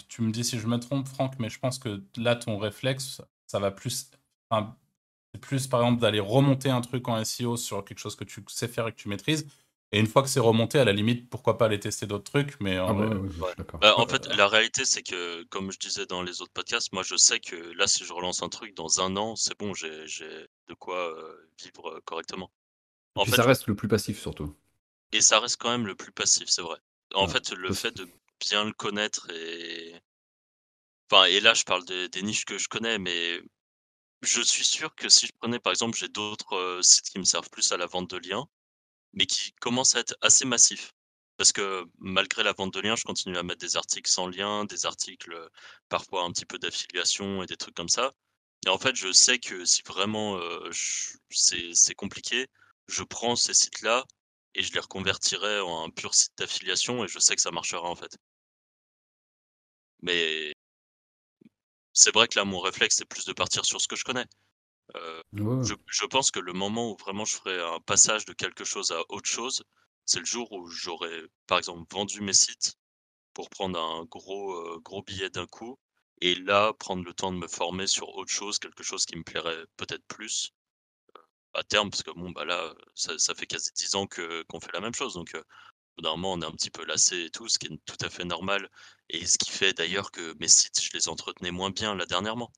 [0.08, 3.20] tu me dis si je me trompe, Franck, mais je pense que là, ton réflexe,
[3.46, 4.10] ça va plus.
[5.32, 8.44] c'est plus, par exemple, d'aller remonter un truc en SEO sur quelque chose que tu
[8.48, 9.48] sais faire et que tu maîtrises,
[9.92, 12.58] et une fois que c'est remonté, à la limite, pourquoi pas aller tester d'autres trucs,
[12.60, 16.42] mais en, ah bah, en fait, la réalité, c'est que, comme je disais dans les
[16.42, 19.36] autres podcasts, moi, je sais que là, si je relance un truc dans un an,
[19.36, 22.50] c'est bon, j'ai de quoi euh, vivre euh, correctement.
[23.14, 24.56] En fait, ça reste le plus passif, surtout.
[25.12, 26.78] Et ça reste quand même le plus passif, c'est vrai.
[27.14, 28.08] En fait, le fait de
[28.40, 29.94] bien le connaître et.
[31.08, 33.40] Enfin, et là, je parle des, niches que je connais, mais
[34.22, 37.24] je suis sûr que si je prenais, par exemple, j'ai d'autres euh, sites qui me
[37.24, 38.48] servent plus à la vente de liens,
[39.14, 40.92] mais qui commence à être assez massif.
[41.36, 44.64] Parce que malgré la vente de liens, je continue à mettre des articles sans lien,
[44.66, 45.34] des articles
[45.88, 48.12] parfois un petit peu d'affiliation et des trucs comme ça.
[48.66, 50.38] Et en fait, je sais que si vraiment
[51.30, 52.46] c'est compliqué,
[52.88, 54.04] je prends ces sites-là
[54.54, 57.88] et je les reconvertirai en un pur site d'affiliation et je sais que ça marchera
[57.88, 58.16] en fait.
[60.02, 60.52] Mais
[61.94, 64.26] c'est vrai que là, mon réflexe, c'est plus de partir sur ce que je connais.
[64.96, 68.92] Euh, je, pense que le moment où vraiment je ferai un passage de quelque chose
[68.92, 69.64] à autre chose,
[70.06, 72.74] c'est le jour où j'aurai, par exemple, vendu mes sites
[73.32, 75.78] pour prendre un gros, euh, gros billet d'un coup
[76.20, 79.24] et là prendre le temps de me former sur autre chose, quelque chose qui me
[79.24, 80.52] plairait peut-être plus
[81.16, 81.20] euh,
[81.54, 84.72] à terme, parce que bon, bah là, ça, fait quasi 10 ans que qu'on fait
[84.72, 85.34] la même chose, donc
[85.96, 88.10] bout moment, on est un petit peu lassé et tout, ce qui est tout à
[88.10, 88.68] fait normal,
[89.08, 92.52] et ce qui fait d'ailleurs que mes sites, je les entretenais moins bien là dernièrement.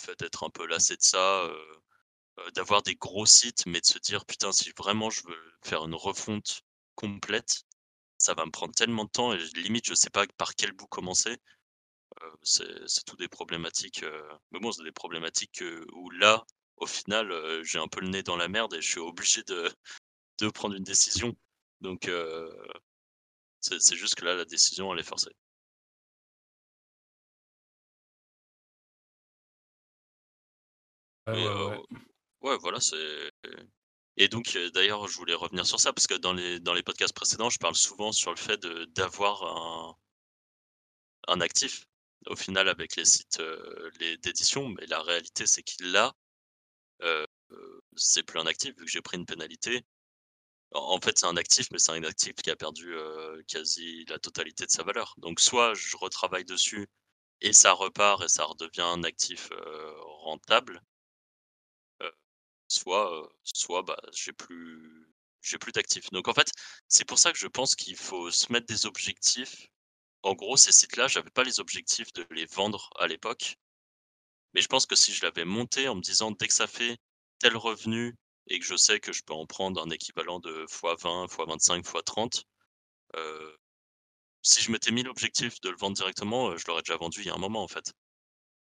[0.00, 1.48] Fait d'être un peu lassé de ça,
[2.54, 5.94] d'avoir des gros sites, mais de se dire putain, si vraiment je veux faire une
[5.94, 6.62] refonte
[6.94, 7.64] complète,
[8.18, 10.86] ça va me prendre tellement de temps et limite je sais pas par quel bout
[10.86, 11.36] commencer.
[12.42, 14.04] c'est tout des problématiques.
[14.50, 16.44] mais bon, c'est des problématiques où là,
[16.76, 19.70] au final, j'ai un peu le nez dans la merde et je suis obligé de,
[20.40, 21.36] de prendre une décision.
[21.80, 22.10] Donc,
[23.60, 25.34] c'est juste que là, la décision, elle est forcée.
[32.42, 33.30] Ouais, voilà, c'est
[34.16, 37.14] et donc d'ailleurs, je voulais revenir sur ça parce que dans les dans les podcasts
[37.14, 39.96] précédents, je parle souvent sur le fait de d'avoir un
[41.28, 41.86] un actif,
[42.26, 43.42] au final avec les sites,
[44.00, 46.14] les d'édition, mais la réalité, c'est qu'il là,
[47.96, 49.82] c'est plus un actif vu que j'ai pris une pénalité.
[50.72, 52.94] En fait, c'est un actif, mais c'est un actif qui a perdu,
[53.48, 55.14] quasi la totalité de sa valeur.
[55.18, 56.88] Donc soit je retravaille dessus
[57.40, 59.50] et ça repart et ça redevient un actif,
[60.24, 60.82] rentable
[62.70, 66.10] soit, soit bah, j'ai plus, j'ai plus d'actifs.
[66.10, 66.50] Donc en fait,
[66.88, 69.66] c'est pour ça que je pense qu'il faut se mettre des objectifs.
[70.22, 73.56] En gros, ces sites-là, j'avais pas les objectifs de les vendre à l'époque.
[74.54, 76.98] Mais je pense que si je l'avais monté en me disant dès que ça fait
[77.38, 78.16] tel revenu
[78.48, 82.44] et que je sais que je peux en prendre un équivalent de x20, x25, x30,
[84.42, 87.30] si je m'étais mis l'objectif de le vendre directement, je l'aurais déjà vendu il y
[87.30, 87.92] a un moment en fait.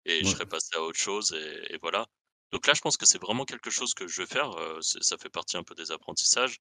[0.05, 2.07] Et je serais passé à autre chose et voilà.
[2.51, 5.29] Donc là, je pense que c'est vraiment quelque chose que je vais faire, ça fait
[5.29, 6.57] partie un peu des apprentissages.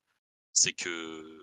[0.53, 1.41] C'est que,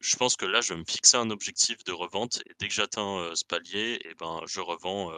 [0.00, 2.74] je pense que là, je vais me fixer un objectif de revente et dès que
[2.74, 5.12] j'atteins, ce palier et ben, je revends,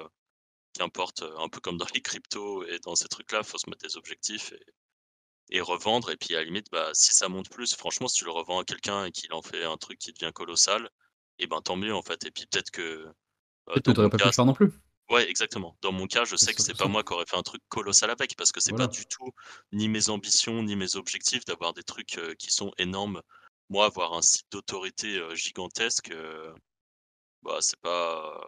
[0.75, 3.97] qu'importe, un peu comme dans les cryptos et dans ces trucs-là, faut se mettre des
[3.97, 4.65] objectifs et
[5.51, 8.25] et revendre et puis à la limite, bah, si ça monte plus, franchement, si tu
[8.25, 10.89] le revends à quelqu'un et qu'il en fait un truc qui devient colossal
[11.39, 13.05] et ben, tant mieux, en fait et puis peut-être que,
[13.67, 14.73] dans tu mon pas pu le faire non plus.
[15.13, 15.77] Ouais, exactement.
[15.83, 18.11] Dans mon cas, je sais que c'est pas moi qui aurais fait un truc colossal
[18.11, 18.89] avec parce que c'est pas voilà.
[18.89, 19.31] du tout
[19.73, 23.23] ni mes ambitions, ni mes objectifs d'avoir des trucs, heu, qui sont énormes.
[23.71, 26.55] Moi, avoir un site d'autorité, heu, gigantesque, heu,
[27.43, 28.41] bah, c'est pas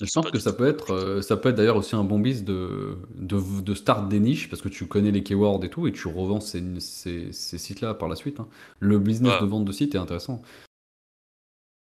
[0.00, 2.44] Je pense pas que ça peut être, ça peut être d'ailleurs aussi un bon biz
[2.44, 6.06] de de start des niches parce que tu connais les keywords et tout et tu
[6.06, 8.48] revends ces ces ces sites-là par la suite, hein.
[8.78, 9.40] Le business Ouais.
[9.40, 10.40] de vente de sites est intéressant.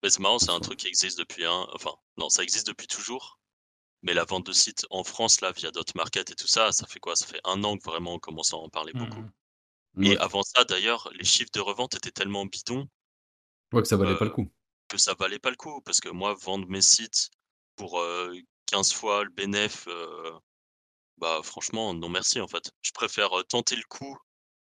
[0.04, 3.39] C'est marrant, c'est un truc qui existe depuis un enfin, non, ça existe depuis toujours,
[4.02, 7.00] mais la vente de sites en France, là, via Dotmarket et tout ça, ça fait
[7.00, 7.16] quoi?
[7.16, 9.32] Ça fait un an que vraiment on commence à en parler beaucoup Mmh
[10.02, 10.20] et Mouais.
[10.20, 12.88] avant ça, d'ailleurs, les chiffres de revente étaient tellement bidons,
[13.72, 14.48] Ouais, que ça valait pas le coup.
[14.88, 15.80] que ça valait pas le coup.
[15.82, 17.30] Parce que moi, vendre mes sites
[17.76, 18.34] pour, heu,
[18.66, 20.32] 15 fois le bénéf, heu,
[21.18, 22.72] bah, franchement, non merci, en fait.
[22.82, 24.16] Je préfère, heu, tenter le coup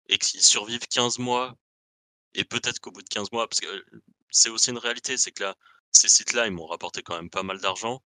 [0.09, 1.57] et qu'ils survivent 15 mois
[2.35, 3.85] et peut-être qu'au bout de 15 mois parce que, heu,
[4.31, 5.57] c'est aussi une réalité, c'est que là,
[5.93, 8.03] ces sites-là, ils m'ont rapporté quand même pas mal d'argent.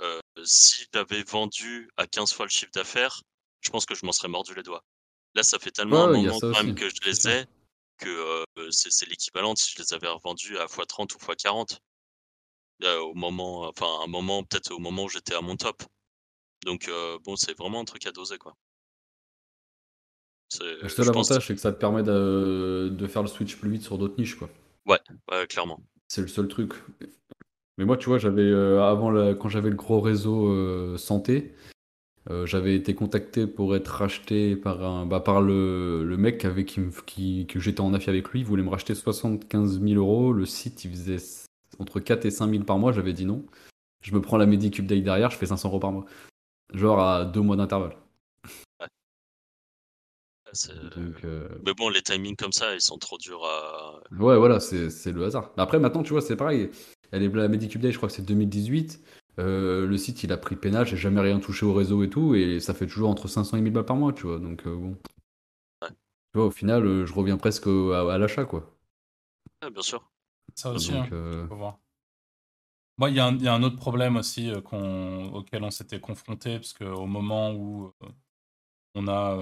[0.00, 3.22] Heu, si j'avais vendu à 15 fois le chiffre d'affaires,
[3.60, 4.84] je pense que je m'en serais mordu les doigts.
[5.34, 7.46] Là, ça fait tellement un ouais, moment quand même que je les ai
[7.98, 8.08] que,
[8.58, 11.80] heu, c'est l'équivalent si je les avais revendus à fois 30 ou fois 40,
[12.84, 15.82] heu, au moment enfin, un moment peut-être au moment où j'étais à mon top.
[16.66, 18.54] Donc heu, bon, c'est vraiment un truc à doser, quoi.
[20.82, 23.56] Le seul je pense avantage, c'est que ça te permet de de faire le switch
[23.56, 24.48] plus vite sur d'autres niches, quoi.
[24.86, 25.80] ouais, ouais, clairement.
[26.08, 26.72] C'est le seul truc.
[27.78, 31.54] Mais moi, tu vois, j'avais, heu, avant la quand j'avais le gros réseau, heu, santé,
[32.30, 36.66] heu, j'avais été contacté pour être racheté par un bah, par le le mec avec
[36.68, 38.40] qui me f qui que j'étais en affaire avec lui.
[38.40, 40.32] Il voulait me racheter 75 000 €.
[40.34, 41.46] Le site, il faisait s
[41.78, 42.92] entre 4 et 5 000 par mois.
[42.92, 43.44] J'avais dit non.
[44.02, 46.06] Je me prends la Medicube Day derrière, je fais 500 € par mois.
[46.74, 47.96] Genre à 2 mois d'intervalle.
[50.52, 54.36] C'est Donc heu, mais bon, les timings comme ça, ils sont trop durs à ouais,
[54.38, 55.50] voilà, c'est c'est le hasard.
[55.56, 56.70] Mais après, maintenant, tu vois, c'est pareil.
[57.12, 59.00] Elle est la Medicube Day, je crois que c'est 2018.
[59.38, 62.34] Heu, le site, il a pris pénal, j'ai jamais rien touché au réseau et tout,
[62.34, 64.38] et ça fait toujours entre 500 et 1000 balles par mois, tu vois?
[64.38, 64.96] Donc heu, bon,
[65.82, 65.88] ouais.
[65.88, 68.70] tu vois, au final, heu, je reviens presque à à l'achat, quoi.
[69.62, 70.10] Ouais, bien sûr,
[70.54, 70.92] Ça aussi.
[70.92, 71.78] Donc hein, faut voir.
[72.96, 76.00] Moi, il y a un il y a un autre problème aussi, auquel on s'était
[76.00, 77.92] confronté parce qu'au moment où,
[78.94, 79.36] on a,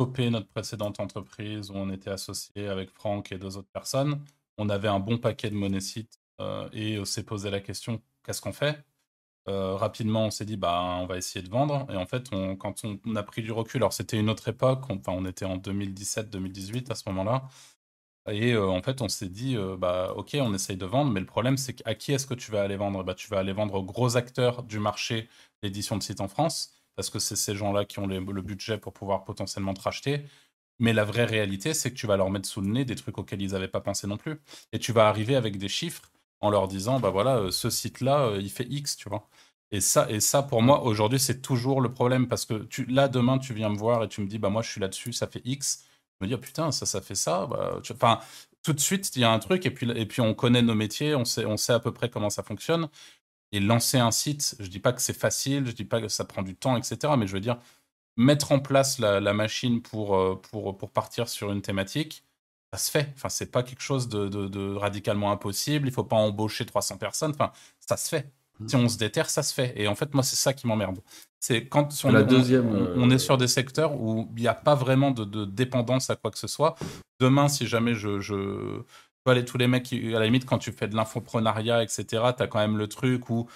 [0.00, 4.24] stoppé notre précédente entreprise, où on était associé avec Franck et 2 autres personnes,
[4.56, 6.19] on avait un bon paquet de sites, heu
[6.72, 8.84] et on s'est posé la question: «Qu'est-ce qu'on fait?»
[9.48, 12.84] Heu, rapidement, on s'est dit: «Bah, on va essayer de vendre» et en fait, quand
[12.84, 15.56] on a pris du recul, alors c'était une autre époque, on enfin, on était en
[15.58, 17.48] 2017-2018 à ce moment-là
[18.30, 21.56] et en fait, on s'est dit, «Bah, OK, on essaye de vendre, mais le problème,
[21.56, 23.82] c'est qu'à qui est-ce que tu vas aller vendre?» bah, tu vas aller vendre aux
[23.84, 25.28] gros acteurs du marché
[25.62, 28.92] d'édition de sites en France, parce que c'est ces gens-là qui ont le budget pour
[28.92, 30.24] pouvoir potentiellement te racheter.
[30.80, 33.18] Mais la vraie réalité, c'est que tu vas leur mettre sous le nez des trucs
[33.18, 34.40] auxquels ils avaient pas pensé non plus
[34.72, 38.28] et tu vas arriver avec des chiffres en leur disant: «Bah, voilà, heu, ce site-là,
[38.32, 39.28] heu, il fait X», tu vois?
[39.72, 43.06] Et ça et ça pour moi, aujourd'hui, c'est toujours le problème parce que tu là,
[43.08, 45.26] demain, tu viens me voir et tu me dis: «Bah, moi, je suis là-dessus, ça
[45.28, 45.84] fait X».
[46.20, 47.46] Je me dis: «Ah putain, ça, ça fait ça».
[47.46, 48.18] Bah, enfin,
[48.62, 50.74] tout de suite, il y a un truc et puis et puis on connaît nos
[50.74, 52.88] métiers, on sait on sait à peu près comment ça fonctionne
[53.52, 56.24] et lancer un site, je dis pas que c'est facile, je dis pas que ça
[56.24, 57.58] prend du temps et cetera, mais je veux dire,
[58.16, 62.24] mettre en place la la machine pour, heu, pour, pour partir sur une thématique,
[62.72, 63.12] ça se fait.
[63.16, 66.98] Enfin, c'est pas quelque chose de de de radicalement impossible, il faut pas embaucher 300
[66.98, 68.32] personnes, enfin, ça se fait.
[68.58, 68.68] Mmh.
[68.68, 71.00] Si on se déterre, ça se fait et en fait, moi, c'est ça qui m'emmerde.
[71.40, 72.58] C'est quand on La est
[72.96, 76.16] on est sur des secteurs où il y a pas vraiment de de dépendance à
[76.16, 76.76] quoi que ce soit.
[77.20, 78.82] Demain, si jamais je je
[79.32, 82.32] les tous les mecs qui à la limite, quand tu fais de l'infoprenariat et cetera,
[82.32, 83.48] tu as quand même le truc où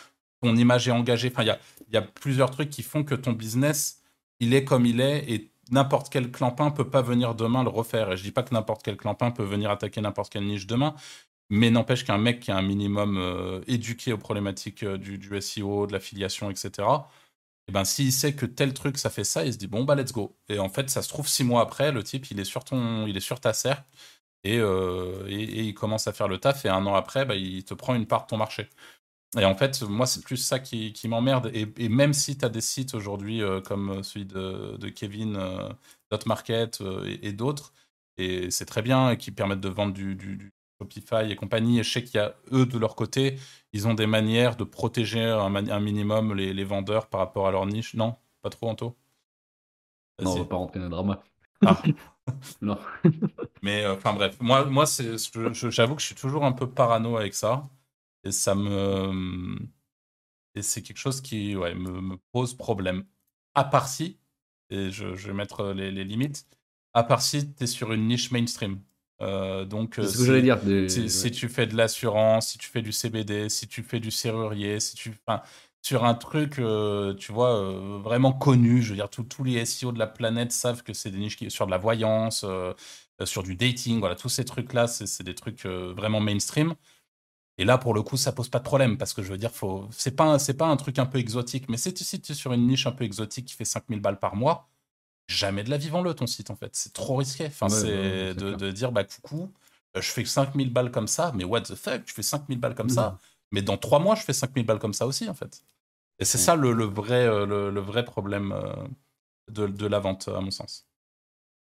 [0.43, 1.31] ton image est engagée.
[1.33, 1.59] Enfin, il y a
[1.93, 4.03] y a plusieurs trucs qui font que ton business,
[4.41, 8.13] il est comme il est et n'importe quel clampin peut pas venir demain le refaire
[8.13, 10.95] et je dis pas que n'importe quel clampin peut venir attaquer n'importe quelle niche demain,
[11.51, 15.87] mais n'empêche qu'un mec qui est un minimum, heu, éduqué aux problématiques, heu, du SEO,
[15.87, 17.11] de l'affiliation et cetera,
[17.69, 19.95] et ben, s'il sait que tel truc ça fait ça, il se dit: «Bon, bah,
[19.97, 22.45] let's go» et en fait, ça se trouve 6 mois après, le type, il est
[22.45, 23.85] sur ton il est sur ta serpe
[24.45, 27.75] et et il commence à faire le taf et un an après, bah, il te
[27.75, 28.69] prend une part de ton marché.
[29.39, 32.45] Et en fait, moi, c'est plus ça qui qui m'emmerde et et même si tu
[32.45, 35.69] as des sites aujourd'hui, heu, comme, celui de de Kevin, heu,
[36.11, 37.73] Dotmarket, heu et et d'autres
[38.17, 41.81] et c'est très bien et qui permettent de vendre du du du Shopify et compagnie
[41.81, 43.39] et je sais qu'il y a eux, de leur côté,
[43.73, 47.67] ils ont des manières de protéger un minimum les les vendeurs par rapport à leur
[47.67, 47.95] niche.
[47.95, 48.17] Non?
[48.43, 48.97] Pas trop, Anto?
[50.23, 51.23] non, on va pas rentrer dans le drama.
[51.65, 51.83] Ah!
[52.63, 52.79] Non.
[53.63, 55.17] Mais, enfin bref, moi moi, c'est
[55.71, 57.63] j'avoue que je suis toujours un peu parano avec ça
[58.25, 59.59] et ça me,
[60.55, 63.05] Et c'est quelque chose qui ouais, me, me pose problème.
[63.55, 64.21] À part si,
[64.71, 66.47] et je, je vais mettre les, les limites,
[66.95, 68.81] à part si tu es sur une niche mainstream.
[69.21, 70.63] Euh, donc, C'est euh, ce que j'allais si, dire.
[70.63, 71.11] des- si, ouais.
[71.11, 74.81] si tu fais de l'assurance, si tu fais du CBD, si tu fais du serrurier,
[74.81, 75.11] si tu.
[75.27, 75.43] Enfin,
[75.83, 79.93] sur un truc, euh, tu vois, euh, vraiment connu, je veux dire, tous les SEO
[79.93, 81.51] de la planète savent que c'est des niches qui.
[81.51, 82.73] sur de la voyance, euh,
[83.25, 86.75] sur du dating, voilà, tous ces trucs-là, c'est des trucs vraiment mainstream.
[87.59, 89.53] Et là, pour le coup, ça pose pas de problème parce que je veux dire,
[89.53, 89.89] faut...
[89.93, 92.33] c'est pas, un- c'est pas un truc un peu exotique, mais si tu si tu
[92.33, 94.69] es sur une niche un peu exotique qui fait 5000 balles par mois,
[95.29, 96.75] jamais de la vie vends-le ton site en fait.
[96.77, 97.47] C'est trop risqué.
[97.47, 99.53] Enfin, Ouais, c'est ouais, c'est de, dire, bah coucou,
[99.97, 102.75] euh, je fais 5000 balles comme ça, mais what the fuck, tu fais 5000 balles
[102.75, 103.19] comme ça,
[103.53, 105.65] mais dans trois mois, je fais 5000 balles comme ça aussi en fait.
[106.21, 106.39] Et c'est Ouais.
[106.39, 108.75] ça le, le vrai, euh, le, le vrai problème euh,
[109.51, 110.87] de, de la vente, à mon sens.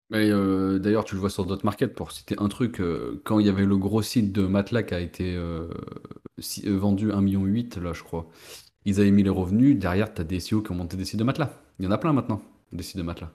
[0.10, 3.40] Mais euh, d'ailleurs, tu le vois sur d'autres markets, pour citer un truc, euh, quand
[3.40, 5.68] il y avait le gros site de matelas qui a été euh,
[6.40, 7.38] si- euh, vendu 1,8
[7.80, 8.28] million, là, je crois,
[8.86, 9.78] ils avaient mis les revenus.
[9.80, 11.52] Derrière, tu as des SEO qui ont monté des sites de matelas.
[11.80, 12.42] Il y en a plein maintenant,
[12.72, 13.32] des sites de matelas.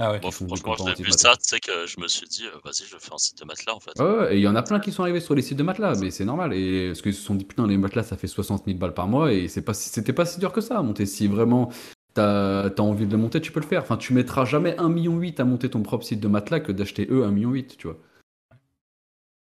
[0.00, 0.20] Ah ouais.
[0.20, 2.84] Font des franchement, j'ai vu ça, tu sais que je me suis dit, euh, vas-y,
[2.88, 3.98] je fais un site de matelas en fait.
[3.98, 5.64] Ouais, ouais, et il y en a plein qui sont arrivés sur les sites de
[5.64, 6.52] matelas, mais c'est normal.
[6.54, 9.08] Et parce qu'ils se sont dit, putain, les matelas, ça fait 60 000 balles par
[9.08, 11.04] mois, et c'est pas, si- c'était pas si dur que ça à monter.
[11.06, 11.72] Si vraiment
[12.18, 13.82] t'as as envie de le monter, tu peux le faire.
[13.82, 17.06] Enfin, tu mettras jamais 1,8 million à monter ton propre site de matelas que d'acheter
[17.10, 17.98] eux 1,8 million, tu vois.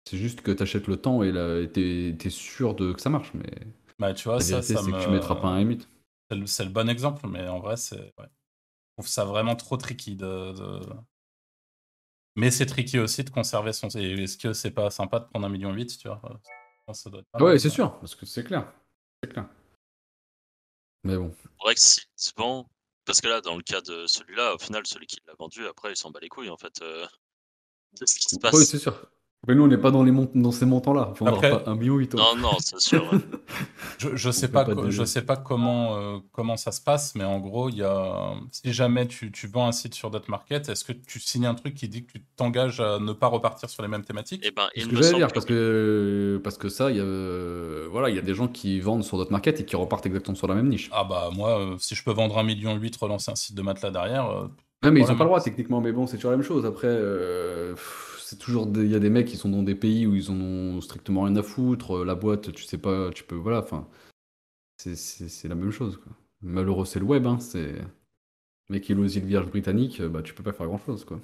[0.08, 1.32] C'est juste que t'achètes le temps et
[1.74, 3.52] t'es t'es sûr de, que ça marche, mais
[4.00, 4.98] Bah, tu vois, la ça, vérité, ça c'est me...
[4.98, 5.88] que tu mettras pas un M8.
[6.46, 7.96] C'est le, bon exemple, mais en vrai, c'est.
[8.00, 8.12] ouais.
[8.20, 10.54] Je trouve ça vraiment trop tricky de.
[10.54, 10.94] de-
[12.36, 13.88] Mais c'est tricky aussi de conserver son.
[13.88, 16.22] Est-ce que c'est pas sympa de prendre un million huit, tu vois?
[17.40, 18.72] Ouais, c'est sûr, parce que c'est clair.
[19.24, 19.48] C'est clair.
[21.04, 21.34] Mais bon.
[21.42, 22.70] C'est vrai que s'il se vend,
[23.06, 25.92] parce que là, dans le cas de celui-là, au final, celui qui l'a vendu, après,
[25.92, 27.06] il s'en bat les couilles en fait euh,
[28.00, 28.54] de ce qui se passe.
[28.54, 29.10] Oui, c'est sûr.
[29.48, 31.14] Mais nous, on n'est pas dans, les mont- dans ces montants-là.
[31.22, 32.08] On Après- pas 1,8 million.
[32.16, 33.04] non, non, c'est sûr.
[33.12, 33.20] ouais.
[34.00, 36.80] Je, je sais pas, pas co- te- je sais pas comment, euh, comment ça se
[36.80, 38.34] passe, mais en gros, il y a.
[38.52, 41.74] Si jamais tu, tu vends un site sur Dotmarket, est-ce que tu signes un truc
[41.74, 44.46] qui dit que tu t'engages à ne pas repartir sur les mêmes thématiques?
[44.46, 47.04] Et ben, il ce que j'allais dire, parce que, parce que ça, il y a,
[47.04, 50.06] euh, voilà, il y a des gens qui vendent sur d'autres markets et qui repartent
[50.06, 50.90] exactement sur la même niche.
[50.92, 53.62] Ah bah moi, euh, si je peux vendre un million huit, relancer un site de
[53.64, 54.48] matelas derrière, euh,
[54.84, 56.46] Ouais, mais ils Voilà, ont pas le droit techniquement, mais bon, c'est toujours la même
[56.46, 56.66] chose.
[56.66, 60.06] Après, euh, pff, c'est toujours il y a des mecs qui sont dans des pays
[60.06, 62.06] où ils en ont strictement rien à foutre.
[62.06, 63.88] La boîte, tu sais pas, tu peux, voilà, enfin,
[64.78, 65.98] c'est- c'est c'est la même chose.
[65.98, 66.14] Quoi.
[66.42, 67.76] Malheureux, c'est le web, hein, c'est.
[68.70, 71.20] Mec, il est aux îles Vierges britanniques, bah, tu peux pas faire grand chose, quoi.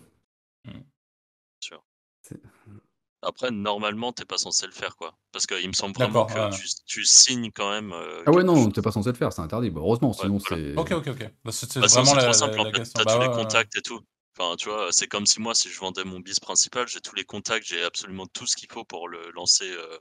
[3.23, 5.17] Après, normalement, t'es pas censé le faire, quoi.
[5.31, 6.49] Parce qu'il me semble vraiment que ouais.
[6.49, 7.91] tu, tu signes quand même.
[7.93, 9.69] euh, Ah ouais, non, t'es pas censé le faire, c'est interdit.
[9.69, 10.39] Bah, heureusement, sinon voilà.
[10.39, 10.75] c'est.
[10.75, 11.33] Ok, ok, ok.
[11.43, 12.59] Bah, c'est c'est Bah, vraiment c'est la, trop simple.
[12.59, 13.29] la- En fait, t'as Bah tous ouais, les ouais.
[13.29, 14.01] contacts et tout.
[14.37, 17.15] Enfin, tu vois, c'est comme si moi, si je vendais mon bis principal, j'ai tous
[17.15, 19.97] les contacts, j'ai absolument tout ce qu'il faut pour le lancer euh,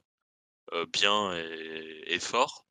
[0.74, 2.66] euh, bien et, et fort.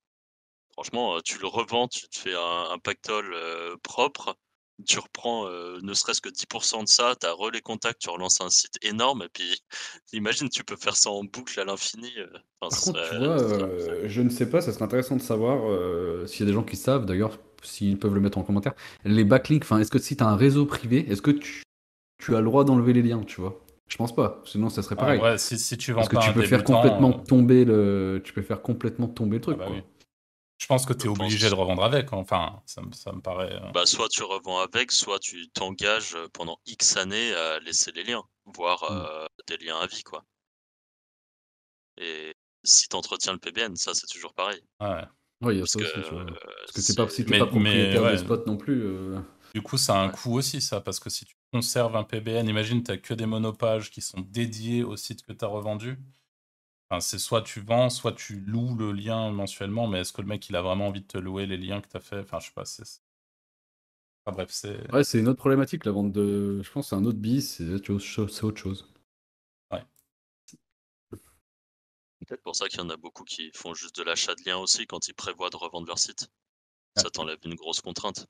[0.73, 4.37] Franchement, tu le revends, tu te fais un, un pactole euh, propre,
[4.85, 8.09] tu reprends euh, ne serait-ce que 10% de ça, tu as re les contacts, tu
[8.09, 9.59] relances un site énorme, et puis
[10.13, 12.11] imagine, tu peux faire ça en boucle à l'infini.
[12.17, 12.25] euh,
[12.61, 14.71] enfin, Par ce contre, tu serait- vois, ce serait- euh, je ne sais pas, ça
[14.73, 18.13] serait intéressant de savoir euh, s'il y a des gens qui savent, d'ailleurs, s'ils peuvent
[18.15, 18.73] le mettre en commentaire.
[19.03, 21.63] Les backlinks, enfin, est-ce que si tu as un réseau privé, est-ce que tu,
[22.23, 23.63] tu as le droit d'enlever les liens, tu vois?
[23.87, 25.19] Je pense pas, sinon ça serait En pareil.
[25.37, 28.31] si, si tu vends Parce que pas tu peux faire complètement euh, tomber le, tu
[28.31, 29.57] peux faire complètement tomber le ah truc.
[29.57, 29.75] bah quoi.
[29.75, 29.83] oui.
[30.61, 31.49] Je pense que tu es Je obligé pense.
[31.49, 32.13] de revendre avec.
[32.13, 33.51] Enfin, ça, me- ça me paraît.
[33.51, 37.91] euh, Bah, soit tu revends avec, soit tu t'engages euh, pendant X années à laisser
[37.91, 39.05] les liens, voire Mm.
[39.07, 40.23] euh, des liens à vie, quoi.
[41.97, 42.33] Et
[42.63, 44.61] si tu entretiens le PBN, ça c'est toujours pareil.
[44.81, 45.03] ouais.
[45.41, 46.21] Ouais, il y a Parce ça que, aussi, tu vois.
[46.21, 48.11] euh, Parce que t'es pas, si t'es Mais- pas mais, propriétaire ouais.
[48.11, 48.83] des spots non plus.
[48.83, 49.19] euh,
[49.55, 50.13] Du coup, ça a un Ouais.
[50.13, 53.89] coût aussi, ça, parce que si tu conserves un PBN, imagine, tu que des monopages
[53.89, 55.97] qui sont dédiés au site que tu as revendu.
[56.91, 60.27] Enfin, c'est soit tu vends, soit tu loues le lien mensuellement, mais est-ce que le
[60.27, 62.19] mec, il a vraiment envie de te louer les liens que tu as fait?
[62.19, 62.83] Enfin, je sais pas, c'est...
[64.25, 64.91] Enfin, bref, c'est...
[64.91, 66.61] Ouais, c'est une autre problématique, la vente de.
[66.61, 68.35] Je pense que c'est un autre bis, c'est autre chose.
[68.55, 68.87] chose.
[72.25, 74.57] peut-être pour ça qu'il y en a beaucoup qui font juste de l'achat de liens
[74.57, 76.29] aussi quand ils prévoient de revendre leur site.
[76.95, 77.03] Ouais.
[77.03, 78.27] Ça t'enlève une grosse contrainte.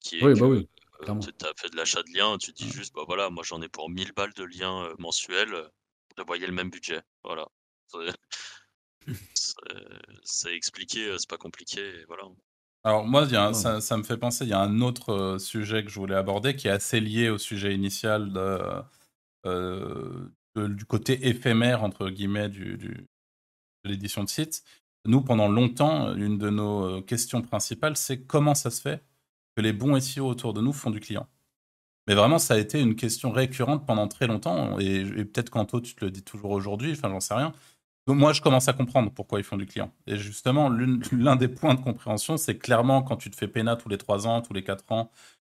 [0.00, 0.68] Qui est Oui, que, bah oui.
[1.00, 1.20] euh, clairement.
[1.20, 2.70] tu as fait de l'achat de liens, tu dis Ouais.
[2.70, 5.68] juste, bah voilà, moi j'en ai pour 1000 balles de liens euh, mensuels, euh,
[6.14, 7.00] prévoyez le même budget.
[7.28, 7.46] Voilà.
[9.34, 9.54] C'est-
[10.24, 12.24] C'est expliqué, euh, c'est pas compliqué, voilà.
[12.84, 13.54] Alors moi, il y a un- Ouais.
[13.54, 16.14] ça, ça me fait penser, il y a un autre euh, sujet que je voulais
[16.14, 18.58] aborder qui est assez lié au sujet initial de,
[19.46, 23.06] euh, de- du côté éphémère, entre guillemets, du, du-
[23.84, 24.64] de l'édition de site.
[25.06, 29.02] Nous, pendant longtemps, une de nos euh, questions principales, c'est comment ça se fait
[29.56, 31.28] que les bons SEO autour de nous font du client?
[32.08, 35.94] Mais vraiment, ça a été une question récurrente pendant très longtemps, et, peut-être qu'Anto, tu
[35.94, 37.52] te le dis toujours aujourd'hui, enfin j'en sais rien.
[38.06, 39.92] moi, je commence à comprendre pourquoi ils font du client.
[40.06, 40.70] Et justement,
[41.12, 44.26] l'un des points de compréhension, c'est clairement quand tu te fais PENA tous les 3
[44.26, 45.10] ans, tous les 4 ans,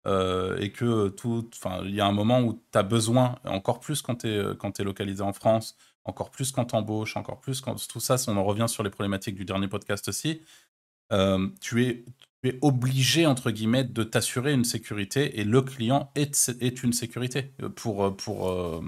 [0.07, 3.81] euh, et que tout, enfin, il y a un moment où tu as besoin, encore
[3.81, 5.75] plus quand tu es, es, localisé en France,
[6.05, 8.89] encore plus quand tu embauches, encore plus quand tout ça, on en revient sur les
[8.89, 10.41] problématiques du dernier podcast aussi,
[11.11, 12.05] euh, tu, es,
[12.49, 16.93] tu es obligé, entre guillemets, de t'assurer une sécurité et le client est, est une
[16.93, 17.51] sécurité.
[17.75, 18.81] Pour, pour, euh,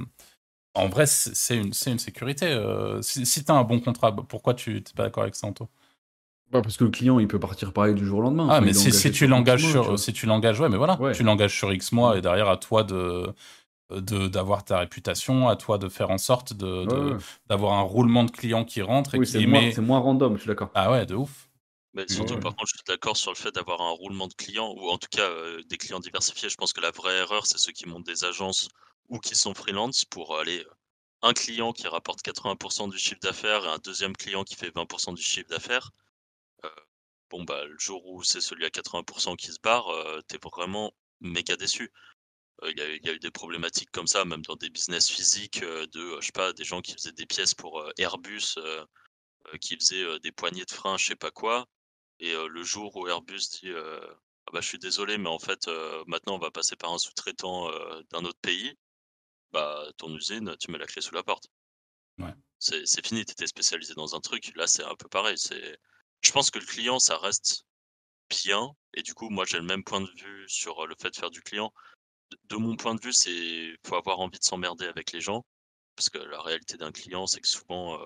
[0.74, 2.60] en vrai, c'est une, une sécurité.
[3.02, 5.70] si, si tu as un bon contrat, pourquoi tu n'es pas d'accord avec ça, Anto?
[6.52, 8.48] Bah, parce que le client, il peut partir pareil du jour au lendemain.
[8.50, 11.56] Ah, mais si, si, tu l'engages sur, si tu l'engages, ouais, mais voilà, tu l'engages
[11.56, 13.34] sur X mois et derrière, à toi de
[13.90, 17.18] d'avoir ta réputation, à toi de faire en sorte de
[17.50, 20.42] d'avoir un roulement de clients qui rentre et oui, qui c'est moins, moins, random, je
[20.42, 20.72] suis d'accord.
[20.74, 21.47] Ah ouais, de ouf.
[21.98, 24.72] Mais surtout, par contre, je suis d'accord sur le fait d'avoir un roulement de clients,
[24.78, 26.48] ou en tout cas euh, des clients diversifiés.
[26.48, 28.70] Je pense que la vraie erreur, c'est ceux qui montent des agences
[29.10, 30.70] ou qui sont freelance pour aller euh,
[31.24, 35.16] un client qui rapporte 80% du chiffre d'affaires et un deuxième client qui fait 20%
[35.16, 35.90] du chiffre d'affaires
[37.30, 39.88] bon, bah, le jour où c'est celui à 80% qui se barre,
[40.30, 41.92] tu es vraiment méga déçu.
[42.64, 46.26] Il y, a eu des problématiques comme ça, même dans des business physiques, de, je
[46.26, 48.56] sais pas, des gens qui faisaient des pièces pour Airbus,
[49.60, 51.68] qui faisaient des poignées de frein, je sais pas quoi.
[52.20, 55.68] Et le jour où Airbus dit ah bah, je suis désolé, mais en fait,
[56.08, 57.70] maintenant, on va passer par un sous-traitant
[58.12, 58.76] d'un autre pays,
[59.52, 61.48] bah, ton usine, tu mets la clé sous la porte.
[62.18, 62.34] Ouais.
[62.60, 64.52] C'est fini, tu étais spécialisé dans un truc.
[64.56, 65.36] Là, c'est un peu pareil.
[66.22, 67.66] Je pense que le client, ça reste
[68.30, 68.72] bien.
[68.94, 71.30] Et du coup, moi, j'ai le même point de vue sur le fait de faire
[71.30, 71.72] du client.
[72.50, 75.46] De, mon point de vue, c'est faut avoir envie de s'emmerder avec les gens.
[75.96, 77.98] Parce que la réalité d'un client, c'est que souvent,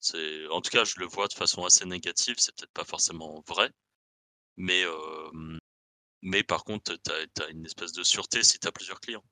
[0.00, 2.36] c'est, en tout cas, je le vois de façon assez négative.
[2.38, 3.70] C'est peut-être pas forcément vrai.
[4.56, 4.82] Mais,
[6.22, 9.24] mais par contre, tu as, une espèce de sûreté si tu as plusieurs clients.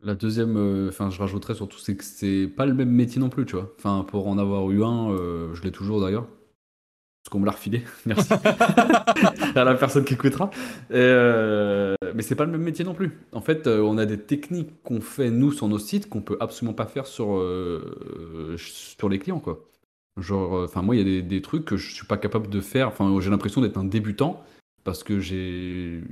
[0.00, 3.46] La deuxième, enfin, je rajouterais surtout, c'est que c'est pas le même métier non plus,
[3.46, 3.72] tu vois.
[3.78, 6.28] Enfin, pour en avoir eu un, je l'ai toujours d'ailleurs.
[7.24, 8.34] Parce qu'on me l'a refilé, merci.
[9.54, 10.50] à la personne qui écoutera.
[10.90, 13.18] Euh, mais c'est pas le même métier non plus.
[13.32, 16.36] En fait, euh, on a des techniques qu'on fait nous sur nos sites qu'on peut
[16.40, 19.64] absolument pas faire sur, euh, sur les clients, quoi.
[20.18, 22.88] Genre, enfin, moi, il y a des, trucs que je suis pas capable de faire.
[22.88, 24.44] Enfin, j'ai l'impression d'être un débutant
[24.84, 26.02] parce que j'ai,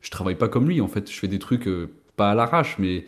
[0.00, 0.80] je travaille pas comme lui.
[0.80, 1.68] En fait, je fais des trucs
[2.16, 3.06] pas à l'arrache, mais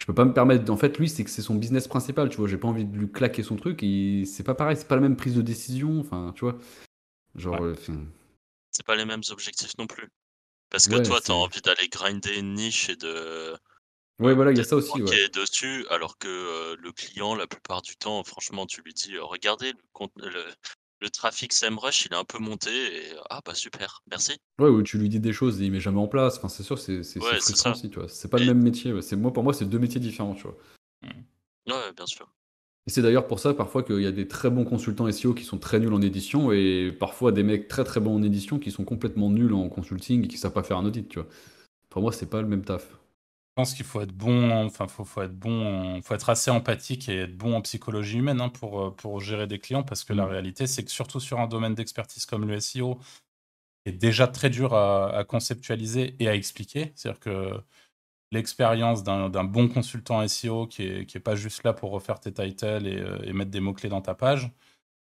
[0.00, 0.72] je peux pas me permettre.
[0.72, 2.48] En fait, lui, c'est que c'est son business principal, tu vois.
[2.48, 3.82] J'ai pas envie de lui claquer son truc.
[3.82, 6.00] Et c'est pas pareil, c'est pas la même prise de décision.
[6.00, 6.56] Enfin, tu vois.
[7.36, 7.62] Genre.
[7.62, 7.74] Euh,
[8.70, 10.08] c'est pas les mêmes objectifs non plus.
[10.70, 13.54] Parce que toi, tu as envie d'aller grinder une niche et de.
[14.18, 15.02] Ouais, voilà, il y a ça aussi.
[15.02, 15.28] Ouais.
[15.28, 19.72] dessus, alors que euh, le client, la plupart du temps, franchement, tu lui dis regardez,
[19.72, 20.44] le, le,
[21.00, 24.38] le trafic SEMrush, il est un peu monté et ah bah super, merci.
[24.58, 26.38] Ouais, ou tu lui dis des choses et il met jamais en place.
[26.38, 28.08] Enfin, c'est sûr, c'est c'est frustrant aussi, tu vois.
[28.08, 29.00] C'est pas le même métier.
[29.02, 30.56] C'est moi pour moi, c'est deux métiers différents, tu vois.
[31.02, 31.72] Mmh.
[31.72, 32.32] Ouais, bien sûr.
[32.86, 35.44] Et c'est d'ailleurs pour ça parfois qu'il y a des très bons consultants SEO qui
[35.44, 38.70] sont très nuls en édition et parfois des mecs très très bons en édition qui
[38.70, 41.28] sont complètement nuls en consulting et qui savent pas faire un audit, tu vois.
[41.88, 42.88] Pour moi, c'est pas le même taf.
[43.56, 47.08] Je pense qu'il faut être bon, enfin, faut, faut être bon, faut être assez empathique
[47.08, 50.12] et être bon en psychologie humaine hein, pour, euh, pour gérer des clients parce que
[50.12, 50.28] la mmh.
[50.28, 53.00] réalité, c'est que surtout sur un domaine d'expertise comme le SEO,
[53.86, 56.92] est déjà très dur à, conceptualiser et à expliquer.
[56.94, 57.50] C'est-à-dire que
[58.32, 62.32] l'expérience d'un bon consultant SEO qui est, qui est pas juste là pour refaire tes
[62.32, 64.50] titles et, euh, mettre des mots-clés dans ta page,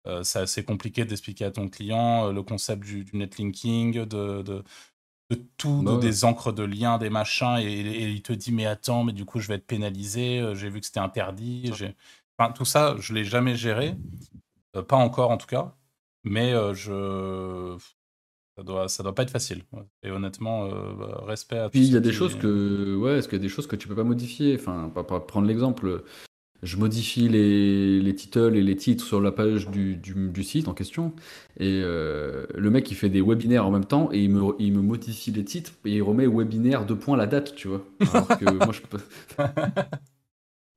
[0.07, 4.63] euh, c'est assez compliqué d'expliquer à ton client le concept du, netlinking, de, de
[5.57, 9.13] tout, bah des encres de liens, des machins, et, il te dit mais attends, mais
[9.13, 11.71] du coup je vais être pénalisé, euh, j'ai vu que c'était interdit.
[12.37, 13.95] Enfin, tout ça, je l'ai jamais géré,
[14.75, 15.75] euh, pas encore en tout cas,
[16.23, 17.77] mais euh, je
[18.61, 19.63] ça doit ça doit pas être facile.
[20.03, 21.69] Et honnêtement, bah, respect à.
[21.69, 23.75] Puis il y a des choses que ouais, est-ce qu'il y a des choses que
[23.75, 24.55] tu peux pas modifier?
[24.55, 26.03] Enfin, pas prendre l'exemple
[26.63, 30.73] je modifie les, les titles et les titres sur la page du, du, site en
[30.73, 31.13] question.
[31.59, 34.73] Et euh, le mec, il fait des webinaires en même temps et il me, il
[34.73, 37.83] me modifie les titres et il remet webinaire deux points la date, tu vois.
[38.13, 38.99] Alors que moi, je peux.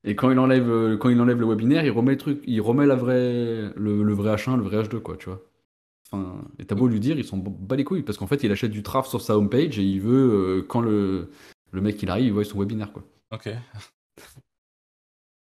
[0.04, 2.60] Et quand il enlève, euh, quand il enlève le webinaire, il remet le truc, il
[2.60, 5.42] remet la vraie, le, vrai H1, le vrai H2, quoi, tu vois.
[6.10, 8.52] Enfin, et t'as beau lui dire, ils sont bas les couilles parce qu'en fait, il
[8.52, 11.30] achète du traf sur sa homepage et il veut, euh, quand le,
[11.72, 13.04] le mec il arrive, il voit son webinaire, quoi.
[13.32, 13.48] Ok.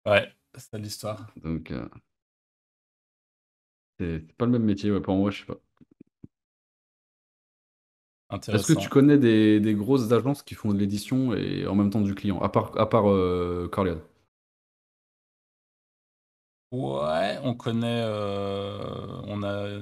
[0.07, 1.33] Ouais, c'est l'histoire.
[1.43, 1.89] Donc, euh,
[3.99, 5.59] c'est pas le même métier, pour moi, je sais pas.
[8.33, 12.01] Est-ce que tu connais des, grosses agences qui font de l'édition et en même temps
[12.01, 13.69] du client, à part, à part euh,
[16.73, 19.81] Ouais, on connaît, euh, on a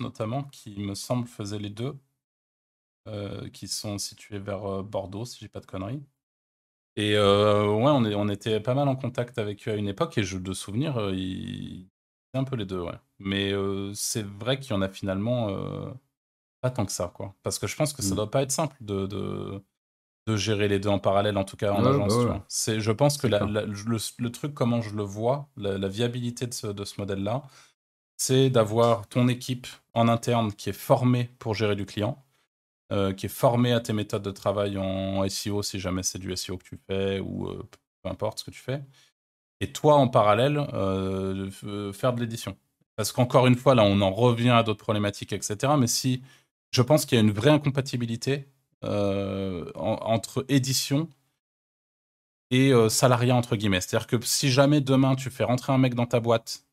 [0.00, 1.98] Notamment, qui me semble faisait les deux,
[3.52, 6.02] qui sont situés vers Bordeaux, si j'ai pas de conneries.
[6.96, 9.88] Et euh, ouais, on, est, on était pas mal en contact avec eux à une
[9.88, 11.88] époque, et je, de souvenir, euh, il...
[12.34, 12.94] un peu les deux, ouais.
[13.18, 15.48] Mais euh, c'est vrai qu'il y en a finalement
[16.60, 17.34] pas tant que ça, quoi.
[17.42, 18.16] Parce que je pense que ça Mm.
[18.16, 19.62] doit pas être simple de, de,
[20.26, 22.24] de gérer les deux en parallèle, en tout cas en Ouais, agence.
[22.24, 22.40] bah ouais.
[22.48, 23.48] C'est, je pense que la- clair.
[23.48, 27.00] la- le, le truc, comment je le vois, la, la viabilité de ce, de ce
[27.00, 27.42] modèle-là,
[28.16, 32.22] c'est d'avoir ton équipe en interne qui est formée pour gérer du client,
[32.92, 36.32] euh, qui est formée à tes méthodes de travail en SEO, si jamais c'est du
[36.32, 37.62] SEO que tu fais, ou euh,
[38.02, 38.82] peu importe ce que tu fais.
[39.60, 41.50] Et toi, en parallèle, euh,
[41.92, 42.56] faire de l'édition.
[42.96, 45.74] Parce qu'encore une fois, là, on en revient à d'autres problématiques, etc.
[45.78, 46.22] Mais si
[46.72, 48.48] je pense qu'il y a une vraie incompatibilité
[48.82, 51.08] en- entre édition
[52.50, 53.80] et salariat, entre guillemets.
[53.80, 56.63] C'est-à-dire que si jamais demain tu fais rentrer un mec dans ta boîte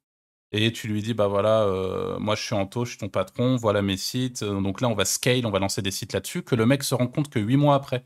[0.51, 3.55] et tu lui dis, bah voilà, euh, moi je suis Anto, je suis ton patron,
[3.55, 6.43] voilà mes sites, euh, donc là on va scale, on va lancer des sites là-dessus,
[6.43, 8.05] que le mec se rend compte que huit mois après,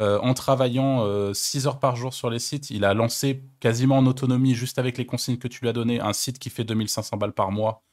[0.00, 4.06] euh, en travaillant 6 heures par jour sur les sites, il a lancé quasiment en
[4.06, 7.16] autonomie, juste avec les consignes que tu lui as données, un site qui fait 2500
[7.18, 7.84] balles par mois,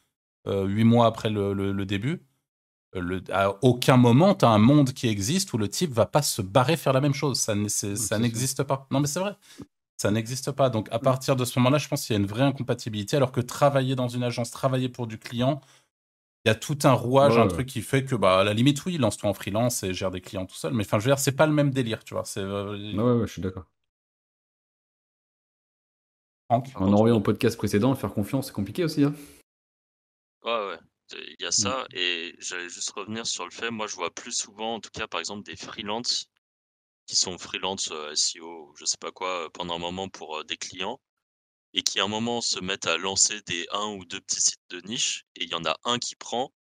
[0.47, 2.24] 8 mois après le, le- le début.
[2.93, 6.24] Le- à aucun moment, tu as un monde qui existe où le type va pas
[6.24, 7.39] se barrer faire la même chose.
[7.39, 7.53] Ça,
[8.20, 8.88] n'existe pas.
[8.91, 9.36] Non, mais c'est vrai.
[10.02, 10.70] Ça n'existe pas.
[10.70, 13.18] Donc, à partir de ce moment-là, je pense qu'il y a une vraie incompatibilité.
[13.18, 15.60] Alors que travailler dans une agence, travailler pour du client,
[16.45, 17.50] il y a tout un rouage, Ouais, un ouais.
[17.50, 20.22] truc qui fait que, bah, à la limite, oui, lance-toi en freelance et gère des
[20.22, 20.74] clients tout seul.
[20.74, 22.24] Mais enfin, je veux dire, c'est pas le même délire, tu vois.
[22.24, 22.39] C'est.
[22.39, 23.66] euh, Ouais, ouais, ouais, je suis d'accord.
[26.50, 29.04] Franck On en revient au podcast précédent, faire confiance, c'est compliqué aussi.
[29.04, 29.14] Hein.
[30.45, 30.80] Ouais, ouais.
[31.12, 34.32] Il y a ça, et j'allais juste revenir sur le fait, moi je vois plus
[34.32, 36.28] souvent, en tout cas par exemple, des freelances
[37.10, 40.38] qui sont freelance euh, SEO, ou je sais pas quoi, euh, pendant un moment pour
[40.38, 41.01] euh, des clients,
[41.74, 44.62] et qui à un moment se mettent à lancer des un ou deux petits sites
[44.70, 46.53] de niche, et il y en a un qui prend,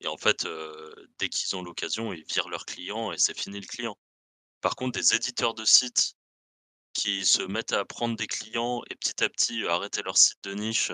[0.00, 3.58] et en fait, euh, dès qu'ils ont l'occasion, ils virent leurs clients et c'est fini
[3.58, 3.98] le client.
[4.60, 6.12] Par contre, des éditeurs de sites
[6.92, 10.54] qui se mettent à prendre des clients et petit à petit arrêter leur site de
[10.54, 10.92] niche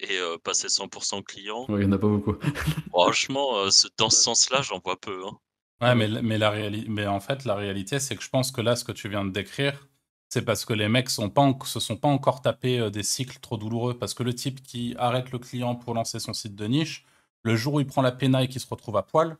[0.00, 2.34] et euh, passer 100% client, Ouais, il n'y en a pas beaucoup.
[2.88, 3.68] Franchement, euh,
[3.98, 5.22] dans ce sens-là, j'en vois peu.
[5.26, 5.38] hein.
[5.82, 6.52] Ouais, mais, mais, la
[6.88, 9.24] mais en fait, la réalité, c'est que je pense que là, ce que tu viens
[9.24, 9.88] de décrire,
[10.28, 13.02] c'est parce que les mecs sont pas en- se sont pas encore tapés euh, des
[13.02, 13.98] cycles trop douloureux.
[13.98, 17.04] Parce que le type qui arrête le client pour lancer son site de niche,
[17.42, 19.36] le jour où il prend la péna et qu'il se retrouve à poil,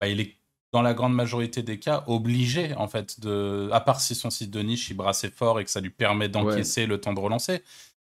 [0.00, 0.36] bah, il est,
[0.72, 3.70] dans la grande majorité des cas, obligé, en fait, de.
[3.72, 6.28] À part si son site de niche, il brassait fort et que ça lui permet
[6.28, 7.62] d'encaisser le temps de relancer.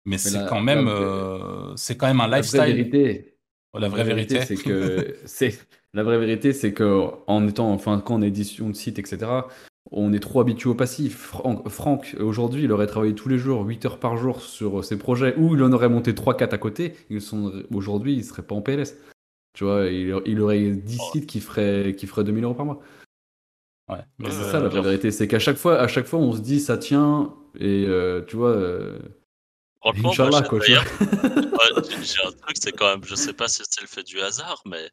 [0.06, 2.74] Mais, c'est quand même, euh, c'est quand même un La vraie lifestyle.
[2.74, 3.36] vérité,
[3.74, 4.40] La vraie vérité.
[4.46, 5.58] c'est que c'est
[5.94, 9.26] la vraie vérité, c'est que en étant, enfin, quand on est édition de site, etc.
[9.90, 11.16] On est trop habitué au passif.
[11.16, 14.98] Franck, Franck, aujourd'hui, il aurait travaillé tous les jours, 8 heures par jour sur ses
[14.98, 16.94] projets, ou il en aurait monté 3-4 à côté.
[17.72, 18.96] Aujourd'hui, il serait pas en PLS.
[19.54, 22.80] Tu vois, il, il aurait 10 sites qui feraient, qui feraient 2000 euros par mois.
[23.88, 24.04] Ouais.
[24.18, 26.34] Mais C'est euh, ça la vraie vérité, c'est qu'à chaque fois, à chaque fois, on
[26.34, 28.98] se dit ça tient, et euh, tu vois, euh,
[29.80, 33.86] Franchement, moi, quoi, j'ai un truc, c'est quand même, je sais pas si c'est le
[33.86, 34.90] fait du hasard, mais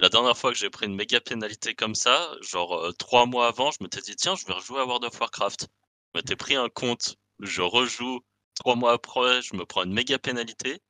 [0.00, 3.48] la dernière fois que j'ai pris une méga pénalité comme ça, genre euh, trois mois
[3.48, 5.68] avant, je m'étais dit, tiens, je vais rejouer à World of Warcraft.
[6.14, 8.20] Je m'étais pris un compte, je rejoue,
[8.54, 10.80] trois mois après, je me prends une méga pénalité.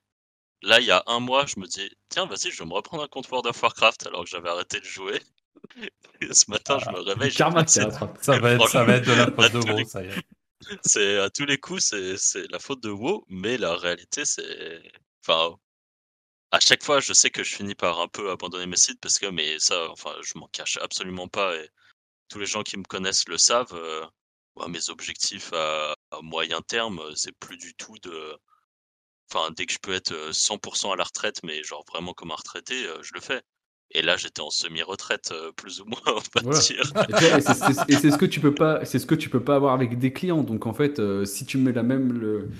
[0.63, 3.03] Là, il y a un mois, je me dis, tiens, vas-y, je vais me reprendre
[3.03, 5.21] un compte World of Warcraft alors que j'avais arrêté de jouer.
[6.21, 9.13] Et ce matin, je me réveille, j'ai karma ça, va être, ça va être de
[9.13, 10.23] la faute de les gros, ça y est.
[10.85, 14.83] c'est à tous les coups, c'est c'est la faute de WoW, mais la réalité, c'est.
[15.21, 15.57] Enfin,
[16.53, 19.19] à chaque fois, je sais que je finis par un peu abandonner mes sites parce
[19.19, 21.69] que, mais ça, enfin, je m'en cache absolument pas et
[22.29, 23.73] tous les gens qui me connaissent le savent.
[23.75, 24.05] euh,
[24.57, 28.37] moi, mes objectifs à, à moyen terme, euh, c'est plus du tout de.
[29.33, 32.31] Enfin, dès que je peux être euh, 100% à la retraite, mais genre vraiment comme
[32.33, 33.43] un retraité, euh, je le fais.
[33.95, 36.59] Et là, j'étais en semi-retraite, euh, plus ou moins, on va Voilà.
[36.61, 36.83] dire.
[37.09, 39.43] Et c'est- c'est et c'est ce que tu peux pas, c'est ce que tu peux
[39.43, 40.43] pas avoir avec des clients.
[40.43, 42.51] Donc en fait, euh, si tu mets la même le,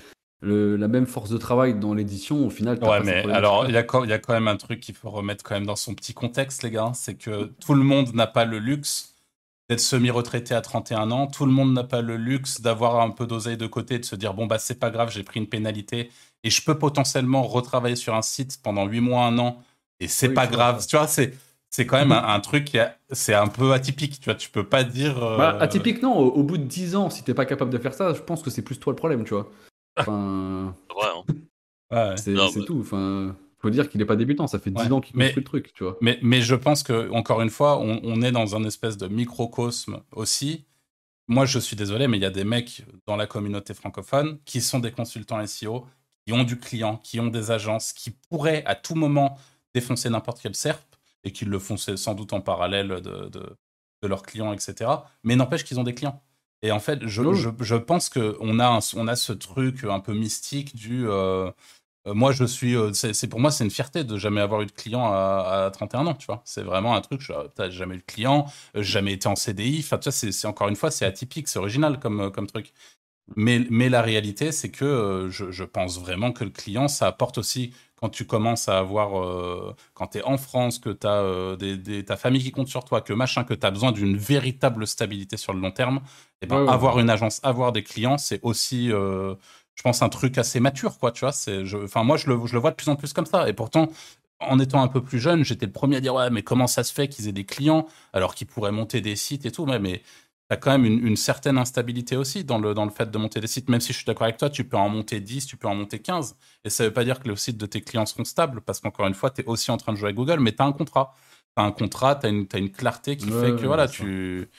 [0.43, 3.77] le- la même force de travail dans l'édition, au final, Ouais, mais alors, il y,
[3.77, 5.75] a quand- il y a quand même un truc qu'il faut remettre quand même dans
[5.75, 6.91] son petit contexte, les gars.
[6.93, 9.15] C'est que tout le monde n'a pas le luxe
[9.69, 11.27] d'être semi-retraité à 31 ans.
[11.27, 14.15] Tout le monde n'a pas le luxe d'avoir un peu d'oseille de côté, de se
[14.15, 16.11] dire bon, bah, c'est pas grave, j'ai pris une pénalité
[16.43, 19.63] et je peux potentiellement retravailler sur un site pendant 8 mois, un an
[20.01, 20.85] et c'est Oui, pas grave.
[20.85, 21.33] Tu vois, c'est.
[21.75, 22.77] C'est quand même un, un truc qui
[23.13, 24.35] c'est un peu atypique, tu vois.
[24.35, 25.23] Tu peux pas dire.
[25.23, 26.15] euh, Bah, atypique, non.
[26.15, 28.43] Au, au bout de 10 ans, si t'es pas capable de faire ça, je pense
[28.43, 29.49] que c'est plus toi le problème, tu vois.
[29.97, 31.03] Enfin, Ouais,
[31.91, 32.09] hein.
[32.11, 32.17] ouais.
[32.17, 32.47] c'est bah.
[32.65, 32.79] tout.
[32.81, 34.47] Enfin, faut dire qu'il est pas débutant.
[34.47, 34.91] Ça fait 10 Ouais.
[34.91, 35.97] ans qu'il Mais- construit le truc, tu vois.
[36.01, 39.07] Mais, mais je pense que, encore une fois, on, on est dans un espèce de
[39.07, 40.65] microcosme aussi.
[41.27, 44.59] Moi, je suis désolé, mais il y a des mecs dans la communauté francophone qui
[44.59, 45.85] sont des consultants SEO,
[46.25, 49.37] qui ont du client, qui ont des agences, qui pourraient à tout moment
[49.73, 50.83] défoncer n'importe quel SERP
[51.23, 53.29] et qui le font sans doute en parallèle de, de,
[54.01, 54.91] de leurs clients, etc.
[55.23, 56.21] Mais n'empêche qu'ils ont des clients.
[56.63, 59.99] Et en fait, je, je, je pense qu'on a, un- on a ce truc un
[60.01, 61.07] peu mystique du.
[61.09, 61.51] euh,
[62.07, 62.75] euh, moi, je suis.
[62.77, 65.71] euh, c'est pour moi, c'est une fierté de jamais avoir eu de client à, à
[65.71, 66.41] 31 ans, tu vois.
[66.45, 67.21] C'est vraiment un truc.
[67.21, 68.45] Je n'ai jamais eu de client,
[68.75, 69.79] jamais été en CDI.
[69.81, 72.73] Enfin, tu vois, c'est encore une fois, c'est atypique, c'est original comme, comme truc.
[73.35, 77.37] Mais, mais la réalité, c'est que je, je pense vraiment que le client, ça apporte
[77.37, 77.73] aussi
[78.03, 81.77] quand tu commences à avoir, euh, quand tu es en France, que tu as des,
[81.77, 84.85] des- ta famille qui compte sur toi, que machin, que tu as besoin d'une véritable
[84.87, 86.01] stabilité sur le long terme,
[86.41, 89.35] et ben, Ouais, ouais, avoir une agence, avoir des clients, c'est aussi, euh,
[89.75, 91.33] je pense, un truc assez mature, quoi, tu vois.
[91.83, 93.47] Enfin, moi, je le, je le vois de plus en plus comme ça.
[93.49, 93.89] Et pourtant,
[94.39, 96.83] en étant un peu plus jeune, j'étais le premier à dire, ouais, mais comment ça
[96.83, 100.01] se fait qu'ils aient des clients alors qu'ils pourraient monter des sites et tout, mais
[100.53, 103.17] tu as quand même une, une certaine instabilité aussi dans le, dans le fait de
[103.17, 103.69] monter des sites.
[103.69, 105.75] Même si je suis d'accord avec toi, tu peux en monter 10, tu peux en
[105.75, 106.35] monter 15.
[106.63, 109.07] Et ça veut pas dire que les sites de tes clients seront stables, parce qu'encore
[109.07, 110.71] une fois, tu es aussi en train de jouer avec Google, mais tu as un
[110.71, 111.13] contrat.
[111.57, 114.49] Tu as un contrat, tu as, une clarté qui Ouais, fait que ouais, voilà, tu.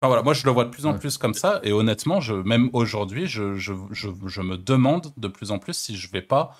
[0.00, 0.98] Enfin, voilà, moi je le vois de plus en Ouais.
[0.98, 5.52] plus comme ça, et honnêtement, je, même aujourd'hui, je, je, je, me demande de plus
[5.52, 6.56] en plus si je vais pas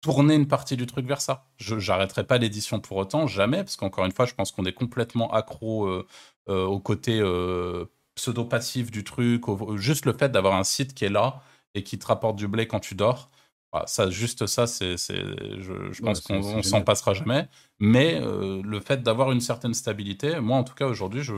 [0.00, 1.46] tourner une partie du truc vers ça.
[1.56, 4.72] Je j'arrêterai pas l'édition pour autant, jamais, parce qu'encore une fois, je pense qu'on est
[4.72, 6.06] complètement accro euh,
[6.50, 11.04] euh, au côté euh, pseudo-passif du truc, au- juste le fait d'avoir un site qui
[11.04, 11.42] est là
[11.74, 13.30] et qui te rapporte du blé quand tu dors.
[13.72, 15.16] Voilà, ça, juste ça, c'est, c'est,
[15.60, 17.48] je, je Ouais, pense c'est- qu'on s'en passera jamais.
[17.80, 21.34] Mais euh, le fait d'avoir une certaine stabilité, moi en tout cas aujourd'hui, je,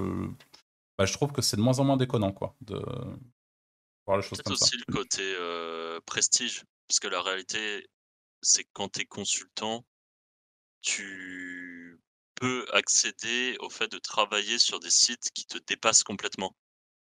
[0.99, 2.77] bah, je trouve que c'est de moins en moins déconnant, quoi, de
[4.07, 4.69] voir les choses Peut-être comme ça.
[4.69, 7.87] aussi le côté euh, prestige, parce que la réalité,
[8.43, 9.85] c'est que quand tu es consultant,
[10.83, 12.01] tu
[12.37, 16.57] peux accéder au fait de travailler sur des sites qui te dépassent complètement.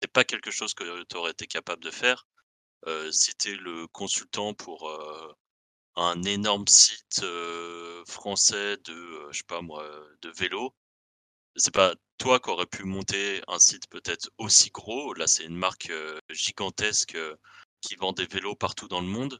[0.01, 2.27] C'est pas quelque chose que tu aurais été capable de faire.
[3.11, 4.89] Si tu es le consultant pour
[5.95, 7.23] un énorme site
[8.07, 9.87] français de, je sais pas moi,
[10.21, 10.73] de vélo,
[11.55, 15.13] c'est pas toi qui aurais pu monter un site peut-être aussi gros.
[15.13, 15.91] Là, c'est une marque
[16.29, 17.17] gigantesque
[17.81, 19.39] qui vend des vélos partout dans le monde.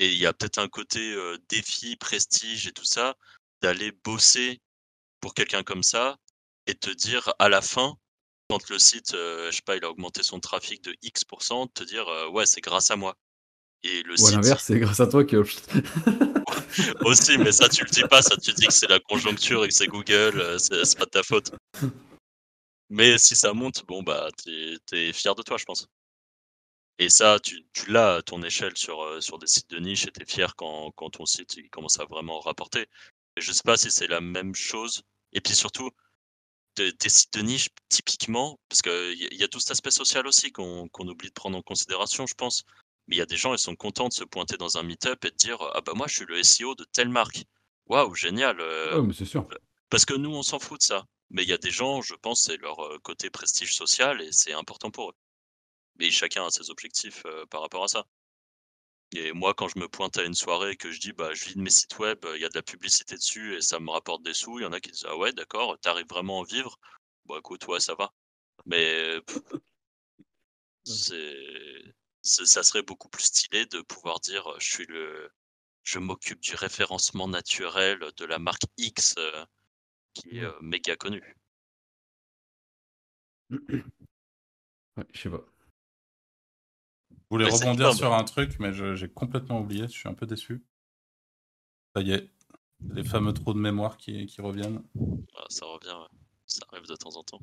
[0.00, 1.16] Et il y a peut-être un côté
[1.48, 3.16] défi, prestige et tout ça,
[3.62, 4.60] d'aller bosser
[5.20, 6.16] pour quelqu'un comme ça
[6.66, 7.96] et te dire à la fin,
[8.48, 11.84] quand le site, euh, je sais pas, il a augmenté son trafic de X%, te
[11.84, 13.16] dire euh, ouais, c'est grâce à moi.
[13.82, 15.36] Et le Ou à site l'inverse, c'est grâce à toi que.
[17.04, 19.68] aussi, mais ça tu le dis pas, ça tu dis que c'est la conjoncture et
[19.68, 21.52] que c'est Google, euh, c'est pas de ta faute.
[22.90, 25.86] Mais si ça monte, bon bah t'es es fier de toi, je pense.
[26.98, 30.10] Et ça, tu, tu l'as à ton échelle sur, sur des sites de niche et
[30.10, 32.86] t'es fier quand, quand ton site il commence à vraiment rapporter.
[33.36, 35.02] Et je sais pas si c'est la même chose.
[35.32, 35.90] Et puis surtout,
[36.78, 40.52] des, des sites de niche, typiquement, parce qu'il y, a- tout cet aspect social aussi
[40.52, 42.64] qu'on oublie de prendre en considération, je pense.
[43.06, 45.24] Mais il y a des gens, ils sont contents de se pointer dans un meet-up
[45.24, 47.44] et de dire Ah bah moi, je suis le SEO de telle marque.
[47.86, 48.60] Waouh, génial.
[48.60, 49.46] euh, Ouais, mais c'est sûr.
[49.90, 51.04] parce que nous, on s'en fout de ça.
[51.30, 54.32] Mais il y a des gens, je pense, c'est leur euh, côté prestige social et
[54.32, 55.14] c'est important pour eux.
[55.98, 58.04] Mais chacun a ses objectifs euh, par rapport à ça.
[59.12, 61.44] Et moi, quand je me pointe à une soirée et que je dis, bah, je
[61.46, 63.90] vis de mes sites web, il y a de la publicité dessus et ça me
[63.90, 66.40] rapporte des sous, il y en a qui disent, ah ouais, d'accord, t'arrives vraiment à
[66.42, 66.78] en vivre.
[67.26, 68.12] Bah, écoute, ouais, ça va.
[68.66, 69.38] Mais pff,
[70.84, 71.36] c'est,
[72.22, 75.30] c'est- ça serait beaucoup plus stylé de pouvoir dire, je suis le,
[75.84, 79.44] je m'occupe du référencement naturel de la marque X euh,
[80.14, 81.36] qui est euh, méga connue.
[84.96, 85.44] Ouais, je sais pas.
[87.30, 89.82] Je voulais rebondir sur un truc, mais j'ai complètement oublié.
[89.82, 90.64] Je suis un peu déçu.
[91.94, 92.30] Ça y est,
[92.90, 94.82] les fameux trous de mémoire qui, qui reviennent.
[95.36, 96.18] Ah, ça revient, ouais.
[96.46, 97.40] ça arrive de temps en temps.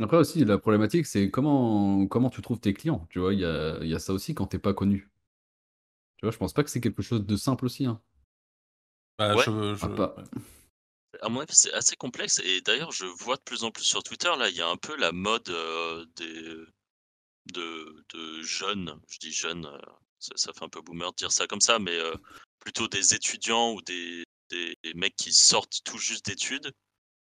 [0.00, 3.06] Après aussi, la problématique, c'est comment, comment tu trouves tes clients.
[3.10, 5.10] Tu vois, il y a, il y a ça aussi quand t'es pas connu.
[6.16, 7.86] Tu vois, je pense pas que c'est quelque chose de simple aussi.
[7.86, 8.00] Hein.
[9.18, 9.44] Bah, Ouais.
[9.44, 10.16] je- je- Ah, pas-.
[11.22, 14.02] À mon avis, c'est assez complexe et d'ailleurs, je vois de plus en plus sur
[14.02, 16.56] Twitter, là, il y a un peu la mode euh, des
[17.46, 19.78] de, jeunes, je dis jeunes, euh,
[20.18, 22.14] ça, fait un peu boomer de dire ça comme ça, mais euh,
[22.60, 24.24] plutôt des étudiants ou des,
[24.94, 26.72] mecs qui sortent tout juste d'études,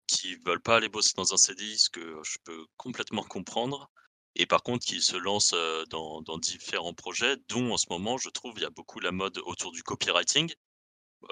[0.07, 3.89] qui veulent pas aller bosser dans un CDI, ce que je peux complètement comprendre,
[4.35, 8.29] et par contre qui se lancent euh, dans, différents projets, dont en ce moment, je
[8.29, 10.53] trouve, il y a beaucoup la mode autour du copywriting.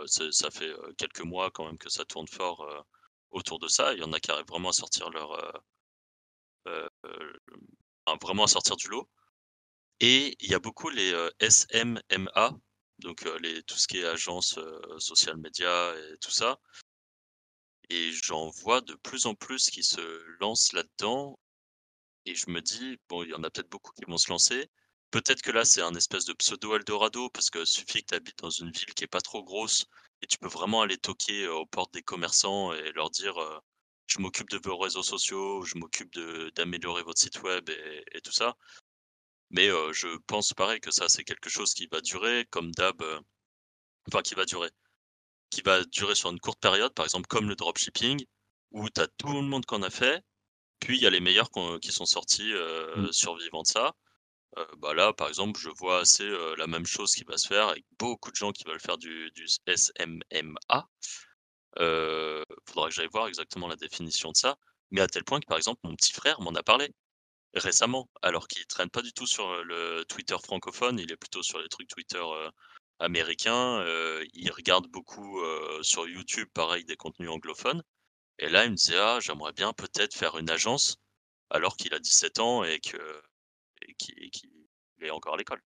[0.05, 2.85] C'est- ça fait quelques mois quand même que ça tourne fort
[3.31, 3.93] autour de ça.
[3.93, 5.31] Il y en a qui arrivent vraiment à sortir leur,
[8.21, 9.09] vraiment à sortir du lot.
[9.99, 12.57] Et il y a beaucoup les euh, SMMA,
[12.99, 16.59] donc euh, les, tout ce qui est agence euh, social media et tout ça.
[17.89, 20.01] Et j'en vois de plus en plus qui se
[20.39, 21.37] lancent là-dedans.
[22.25, 24.69] Et je me dis, bon, il y en a peut-être beaucoup qui vont se lancer.
[25.11, 28.39] Peut-être que là, c'est un espèce de pseudo Eldorado, parce que suffit que tu habites
[28.39, 29.85] dans une ville qui est pas trop grosse,
[30.21, 33.61] et tu peux vraiment aller toquer aux portes des commerçants et leur dire,
[34.09, 36.13] je m'occupe de vos réseaux sociaux, je m'occupe
[36.55, 38.55] d'améliorer votre site web et, tout ça.
[39.51, 43.01] Mais je pense pareil que ça, c'est quelque chose qui va durer, comme d'hab,
[44.07, 44.69] enfin qui va durer,
[45.51, 48.25] qui va durer sur une courte période, par exemple comme le dropshipping,
[48.71, 50.23] où tu as tout le monde qu'on a fait,
[50.79, 51.49] puis il y a les meilleurs
[51.81, 53.11] qui sont sortis mmh.
[53.11, 53.93] survivants de ça.
[54.77, 57.85] bah là, par exemple, je vois assez la même chose qui va se faire avec
[57.99, 60.89] beaucoup de gens qui veulent faire du, du SMMA.
[61.77, 64.57] Euh, faudra que j'aille voir exactement la définition de ça.
[64.91, 66.89] Mais à tel point que, par exemple, mon petit frère m'en a parlé
[67.55, 71.59] récemment, alors qu'il traîne pas du tout sur le Twitter francophone, il est plutôt sur
[71.59, 72.23] les trucs Twitter
[72.99, 73.83] américains.
[74.33, 75.41] il regarde beaucoup
[75.81, 77.83] sur YouTube, pareil, des contenus anglophones.
[78.39, 80.97] Et là, il me disait, ah, j'aimerais bien peut-être faire une agence,
[81.49, 82.97] alors qu'il a 17 ans et que
[83.97, 84.61] qu'il
[85.01, 85.61] est encore à l'école.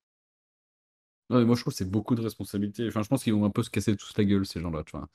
[1.29, 2.87] moi, je trouve que c'est beaucoup de responsabilités.
[2.87, 4.97] Enfin, je pense qu'ils vont un peu se casser tous la gueule, ces gens-là, tu
[4.97, 5.07] vois.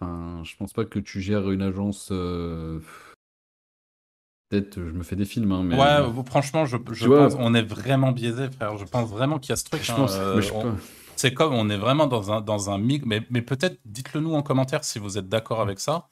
[0.00, 2.08] Enfin, je pense pas que tu gères une agence.
[2.10, 2.80] Euh,
[4.48, 5.78] peut-être, je me fais des films, hein, mais.
[5.78, 8.76] Ouais, franchement, je, je pense, on est vraiment biaisé, frère.
[8.76, 9.82] Je pense vraiment qu'il y a ce truc.
[9.82, 10.40] Je hein, pense, euh,
[11.16, 14.34] C'est comme on est vraiment dans un dans un mix, mais, mais peut-être dites-le nous
[14.34, 16.08] en commentaire si vous êtes d'accord avec ça.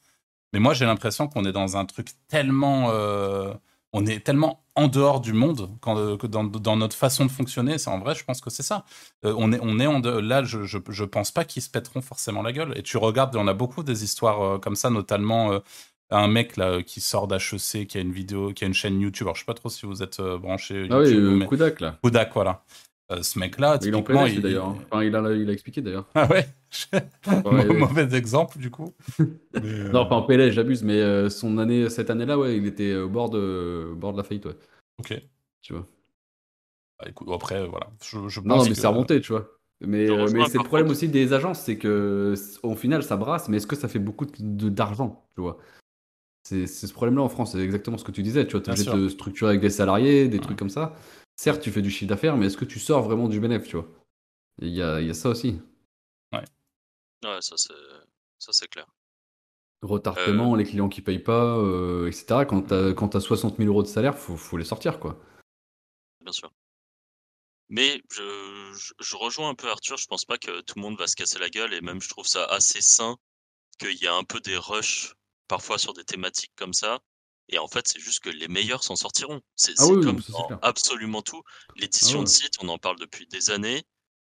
[0.53, 3.53] Mais moi, j'ai l'impression qu'on est dans un truc tellement euh,
[3.93, 7.77] on est tellement en dehors du monde quand, euh, dans, notre façon de fonctionner.
[7.77, 8.85] C'est en vrai, je pense que c'est ça.
[9.25, 12.41] Euh, on est, on est en là, je, je, pense pas qu'ils se pèteront forcément
[12.41, 12.73] la gueule.
[12.77, 15.59] Et tu regardes, on a beaucoup des histoires euh, comme ça, notamment
[16.09, 19.27] un mec là qui sort d'HEC, qui a une vidéo, qui a une chaîne YouTube.
[19.27, 20.87] Alors je sais pas trop si vous êtes branché.
[20.89, 21.47] Ah oui, mais...
[21.47, 21.97] Kudak là.
[22.03, 22.63] Kudak, voilà.
[23.21, 24.67] Ce mec-là, typiquement, il, d'ailleurs.
[24.67, 24.77] Hein.
[24.89, 26.07] Enfin, il a, il a expliqué d'ailleurs.
[26.15, 26.47] Ah ouais?
[27.77, 28.93] Mauvais exemple, du coup.
[29.93, 33.09] Non, pas en PLS, j'abuse, mais euh, son année, cette année-là, ouais, il était au
[33.09, 34.57] bord de, bord de la faillite, ouais.
[34.99, 35.21] Ok.
[35.61, 35.87] Tu vois.
[36.99, 37.91] Bah, écoute, après, voilà.
[38.03, 39.47] Je, je non, mais c'est remonté, tu vois.
[39.81, 42.33] Mais, euh, mais c'est le problème aussi des agences, c'est que
[42.63, 45.57] au final, ça brasse, mais est-ce que ça fait beaucoup d'argent, tu vois?
[46.43, 48.91] C'est ce problème-là en France, c'est exactement ce que tu disais, tu vois, tu obligé
[48.91, 50.95] de structurer avec des salariés, des trucs comme ça.
[51.35, 53.77] Certes, tu fais du chiffre d'affaires, mais est-ce que tu sors vraiment du bénéfice, tu
[53.77, 53.89] vois?
[54.59, 55.59] Il y a, y a ça aussi.
[57.23, 57.73] Ouais, ça c'est
[58.37, 58.85] ça c'est clair.
[59.81, 62.45] Retardement, les clients qui payent pas, euh, etc.
[62.47, 65.19] Quand tu quand as 60 000 euros de salaire, faut, faut les sortir, quoi.
[66.21, 66.51] Bien sûr.
[67.69, 71.07] Mais je, je, rejoins un peu Arthur, je pense pas que tout le monde va
[71.07, 73.17] se casser la gueule et même je trouve ça assez sain
[73.79, 75.15] qu'il y a un peu des rushs
[75.47, 76.99] parfois sur des thématiques comme ça.
[77.49, 79.41] Et en fait, c'est juste que les meilleurs s'en sortiront.
[79.55, 80.21] C'est ah comme
[80.61, 81.43] absolument tout.
[81.75, 83.83] L'édition ah de site, on en parle depuis des années.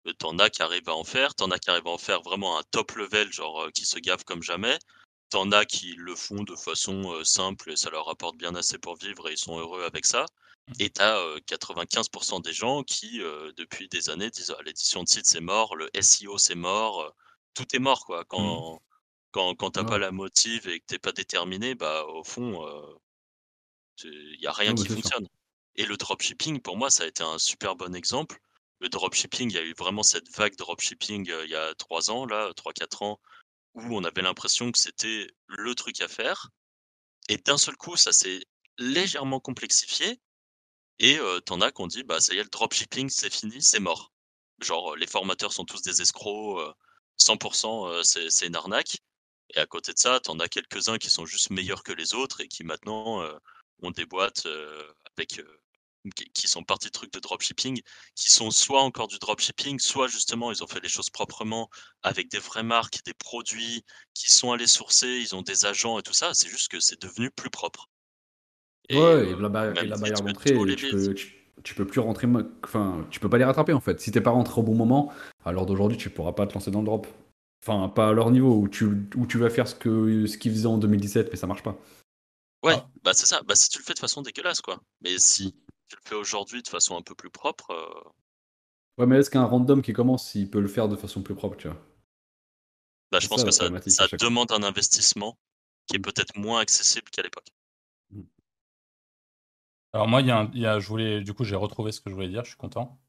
[0.06, 2.22] Euh, t'en as qui arrivent à en faire, t'en as qui arrivent à en faire
[2.22, 4.78] vraiment un top level, genre euh, qui se gavent comme jamais.
[5.30, 8.78] T'en as qui le font de façon euh, simple et ça leur apporte bien assez
[8.78, 10.24] pour vivre et ils sont heureux avec ça.
[10.68, 10.72] Mmh.
[10.80, 13.20] Et t'as 95% des gens qui,
[13.56, 17.12] depuis des années, disent «Ah, l'édition de site c'est mort, le SEO c'est mort,
[17.54, 18.22] tout est mort quoi.
[18.22, 18.26] Mmh.
[18.28, 18.82] Quand,
[19.30, 22.66] quand, quand t'as pas la motive et que t'es pas déterminé, bah au fond,
[24.04, 25.26] il y a rien qui fonctionne.
[25.76, 28.40] Et le dropshipping, pour moi, ça a été un super bon exemple
[28.80, 32.24] le dropshipping, il y a eu vraiment cette vague dropshipping il y a trois ans,
[32.24, 33.20] là, trois, quatre ans,
[33.74, 36.48] où on avait l'impression que c'était le truc à faire.
[37.28, 38.40] Et d'un seul coup, ça s'est
[38.78, 40.18] légèrement complexifié.
[40.98, 44.12] Et t'en as qu'on dit, bah ça y est, le dropshipping, c'est fini, c'est mort.
[44.60, 46.74] Genre, les formateurs sont tous des escrocs,
[47.18, 48.96] 100% c'est une arnaque.
[49.54, 52.40] Et à côté de ça, t'en as quelques-uns qui sont juste meilleurs que les autres
[52.40, 53.22] et qui maintenant
[53.82, 54.46] ont des boîtes
[55.16, 55.40] avec
[56.34, 57.80] qui sont partis de trucs de dropshipping,
[58.14, 61.68] qui sont soit encore du dropshipping, soit justement ils ont fait les choses proprement
[62.02, 63.84] avec des vraies marques, des produits
[64.14, 66.32] qui sont allés sourcer, ils ont des agents et tout ça.
[66.32, 67.88] C'est juste que c'est devenu plus propre.
[68.90, 70.56] ouais, et la, barrière d'entrée,
[71.62, 72.26] tu peux, plus rentrer,
[72.64, 74.00] enfin, tu peux pas les rattraper en fait.
[74.00, 75.12] Si t'es pas rentré au bon moment,
[75.44, 77.06] alors d'aujourd'hui tu pourras pas te lancer dans le drop.
[77.62, 78.86] Enfin, pas à leur niveau où tu,
[79.16, 81.78] où tu vas faire ce que ce qu'ils faisaient en 2017, mais ça marche pas.
[82.62, 82.88] Ouais, ah.
[83.02, 83.42] bah c'est ça.
[83.42, 84.80] Bah si tu le fais de façon dégueulasse, quoi.
[85.02, 85.52] Mais si
[85.88, 87.70] tu le fais aujourd'hui de façon un peu plus propre.
[87.70, 88.10] Euh
[88.98, 91.56] ouais, mais est-ce qu'un random qui commence, il peut le faire de façon plus propre,
[91.56, 91.76] tu vois?
[93.12, 95.36] Bah, Je pense que ça, ça demande un investissement
[95.86, 96.02] qui est mmh.
[96.02, 97.48] peut-être moins accessible qu'à l'époque.
[98.10, 98.22] Mmh.
[99.92, 102.28] Alors moi, il y, a, je voulais, du coup, j'ai retrouvé ce que je voulais
[102.28, 103.00] dire, je suis content.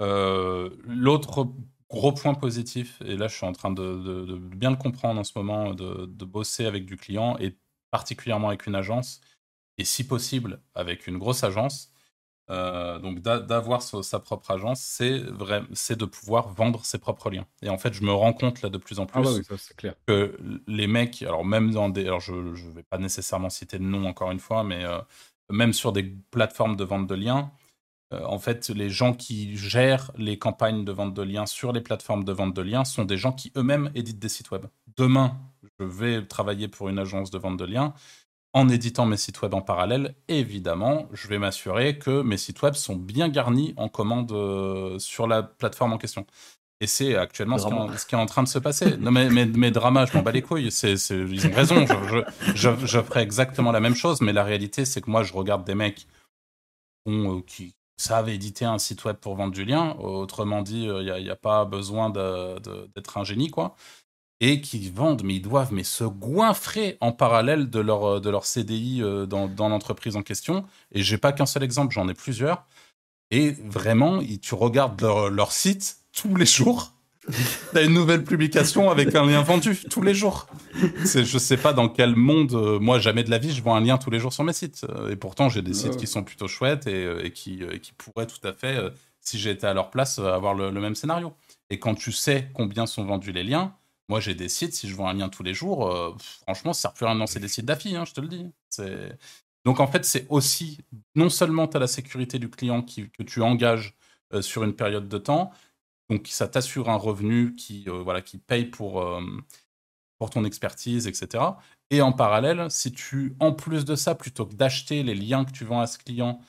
[0.00, 1.52] Euh, l'autre
[1.94, 5.32] gros point positif, et là je suis en train de, bien le comprendre en ce
[5.36, 7.56] moment, de, de, bosser avec du client et
[7.90, 9.20] particulièrement avec une agence,
[9.78, 11.94] et si possible avec une grosse agence,
[12.50, 17.46] euh, donc d'avoir sa propre agence, c'est vrai, c'est de pouvoir vendre ses propres liens.
[17.62, 19.42] Et en fait, je me rends compte là de plus en ah plus
[20.06, 20.36] que
[20.66, 24.06] les mecs, alors même dans des, alors je ne vais pas nécessairement citer le nom
[24.06, 24.98] encore une fois, mais euh,
[25.50, 27.50] même sur des plateformes de vente de liens,
[28.24, 32.24] en fait, les gens qui gèrent les campagnes de vente de liens sur les plateformes
[32.24, 34.66] de vente de liens sont des gens qui eux-mêmes éditent des sites web.
[34.96, 35.36] Demain,
[35.78, 37.94] je vais travailler pour une agence de vente de liens
[38.54, 42.74] en éditant mes sites web en parallèle, évidemment, je vais m'assurer que mes sites web
[42.74, 46.24] sont bien garnis en commande euh, sur la plateforme en question.
[46.80, 47.66] Et c'est actuellement ce
[48.06, 48.96] qui, est en, train de se passer.
[48.96, 50.68] Non, mais mes, dramas, je m'en bats les couilles.
[50.68, 51.84] Ils ont raison.
[52.54, 55.64] Je, je, ferai exactement la même chose, mais la réalité, c'est que moi, je regarde
[55.64, 56.06] des mecs
[57.08, 59.94] euh, qui savent éditer un site web pour vendre du lien.
[59.98, 63.76] Autrement dit, il n'y a, pas besoin d'être un génie, quoi
[64.40, 68.32] et qui vendent, mais ils doivent mais se goinfrer en parallèle de leur, euh, de
[68.42, 70.64] CDI euh, dans, l'entreprise en question.
[70.92, 72.66] Et j'ai pas qu'un seul exemple, j'en ai plusieurs.
[73.30, 76.92] Et vraiment, tu regardes leur site tous les jours.
[77.72, 80.46] T'as une nouvelle publication avec un lien vendu tous les jours.
[81.04, 83.80] Je sais pas dans quel monde, euh, moi jamais de la vie, je vends un
[83.80, 84.86] lien tous les jours sur mes sites.
[85.10, 88.46] Et pourtant, j'ai des sites qui sont plutôt chouettes et, et qui, qui pourraient tout
[88.46, 88.78] à fait,
[89.20, 91.32] si j'étais à leur place, avoir le, le, même scénario.
[91.70, 93.74] Et quand tu sais combien sont vendus les liens,
[94.08, 96.82] moi, j'ai des sites, si je vois un lien tous les jours, euh, franchement, ça
[96.82, 98.50] sert plus à rien de lancer des sites d'affi, hein, je te le dis.
[99.64, 100.78] Donc, en fait, c'est aussi,
[101.14, 103.94] non seulement tu as la sécurité du client que tu engages
[104.34, 105.52] euh, sur une période de temps,
[106.10, 109.04] donc ça t'assure un revenu qui, euh, voilà, qui paye pour,
[110.18, 111.44] pour ton expertise, etc.
[111.90, 115.52] Et en parallèle, si tu, en plus de ça, plutôt que d'acheter les liens que
[115.52, 116.40] tu vends à ce client,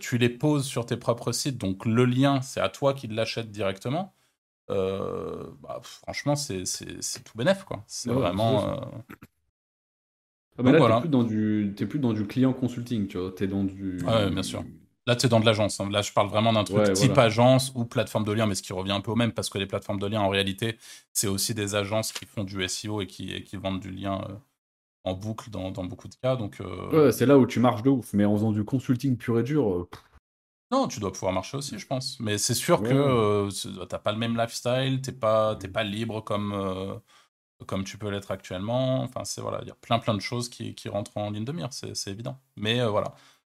[0.00, 3.50] tu les poses sur tes propres sites, donc le lien, c'est à toi qui l'achètes
[3.50, 4.14] directement
[4.70, 6.64] euh, bah, franchement, c'est
[7.24, 7.84] tout bénef, quoi.
[7.86, 8.68] C'est vraiment.
[8.68, 8.76] Euh,
[10.58, 10.96] ah bah là, voilà.
[10.96, 11.74] t'es plus, dans du...
[11.78, 13.32] es plus dans du client consulting, tu vois.
[13.32, 13.98] T'es dans du.
[14.04, 14.64] Ouais, bien sûr.
[15.08, 15.80] Là, tu es dans de l'agence.
[15.80, 15.88] Hein.
[15.90, 18.72] Là, je parle vraiment d'un truc type agence ou plateforme de lien, mais ce qui
[18.72, 20.78] revient un peu au même, parce que les plateformes de lien, en réalité,
[21.12, 24.20] c'est aussi des agences qui font du SEO et qui, et qui vendent du lien
[24.28, 24.34] euh,
[25.04, 26.36] en boucle dans, dans, beaucoup de cas.
[26.36, 28.12] Donc, Ouais, c'est là où tu marches de ouf.
[28.12, 29.88] Mais en faisant du consulting pur et dur,
[30.70, 32.20] non, tu dois pouvoir marcher aussi, je pense.
[32.20, 35.82] Mais c'est sûr que euh, tu n'as pas le même lifestyle, tu n'es pas, pas
[35.82, 36.94] libre comme, euh,
[37.66, 39.02] comme tu peux l'être actuellement.
[39.02, 41.44] Enfin, c'est voilà, il y a plein plein de choses qui, qui rentrent en ligne
[41.44, 42.38] de mire, c'est évident.
[42.56, 43.14] Mais euh, voilà,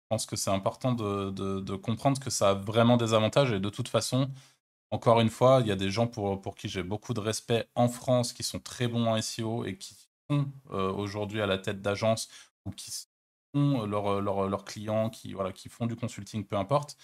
[0.09, 3.71] pense que c'est important de, de, comprendre que ça a vraiment des avantages et de
[3.71, 4.31] toute façon,
[4.91, 7.69] encore une fois, il y a des gens pour, pour qui j'ai beaucoup de respect
[7.75, 9.95] en France qui sont très bons en SEO et qui
[10.31, 12.29] sont aujourd'hui à la tête d'agences
[12.67, 12.91] ou qui
[13.55, 16.97] leurs leur, leur clients, qui, voilà, qui font du consulting, peu importe,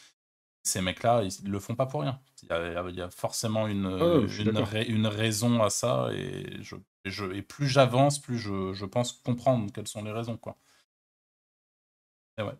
[0.62, 2.20] ces mecs-là, ils ne le font pas pour rien.
[2.42, 6.76] Il y a, il y a forcément une, une, une, raison à ça, et, je,
[7.04, 10.38] et, je, et plus j'avance, plus je, je, pense comprendre quelles sont les raisons.
[10.38, 10.56] Quoi.
[12.38, 12.54] Et ouais,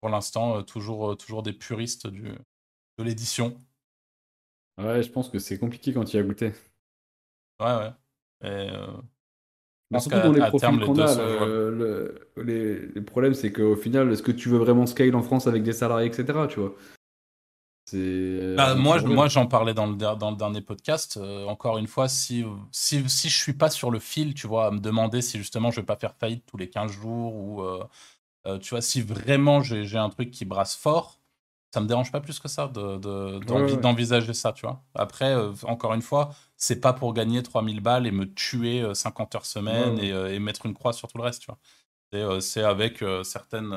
[0.00, 3.56] pour l'instant, toujours, toujours des puristes du, de l'édition.
[4.78, 6.52] Ouais, je pense que c'est compliqué quand il y a goûté.
[7.60, 7.92] Ouais, ouais.
[8.44, 8.70] Et,
[9.90, 11.14] mais surtout dans les profils qu'on a,
[11.46, 15.46] le, les, les, problèmes, c'est qu'au final, est-ce que tu veux vraiment scale en France
[15.46, 16.46] avec des salariés, etc.
[16.48, 16.74] Tu vois?
[17.94, 21.16] Bah, moi, moi, j'en parlais dans le, dans le dernier podcast.
[21.16, 24.66] Euh, encore une fois, si, si, si je suis pas sur le fil, tu vois,
[24.66, 27.62] à me demander si justement je vais pas faire faillite tous les 15 jours ou,
[27.62, 27.84] euh,
[28.46, 31.18] euh, tu vois, si vraiment j'ai un truc qui brasse fort,
[31.72, 34.82] ça me dérange pas plus que ça d'envisager de, ça, tu vois.
[34.94, 39.34] Après, euh, encore une fois, c'est pas pour gagner 3000 balles et me tuer 50
[39.34, 42.40] euh, heures semaine euh, et, mettre une croix sur tout le reste, tu vois.
[42.40, 43.76] C'est avec certaines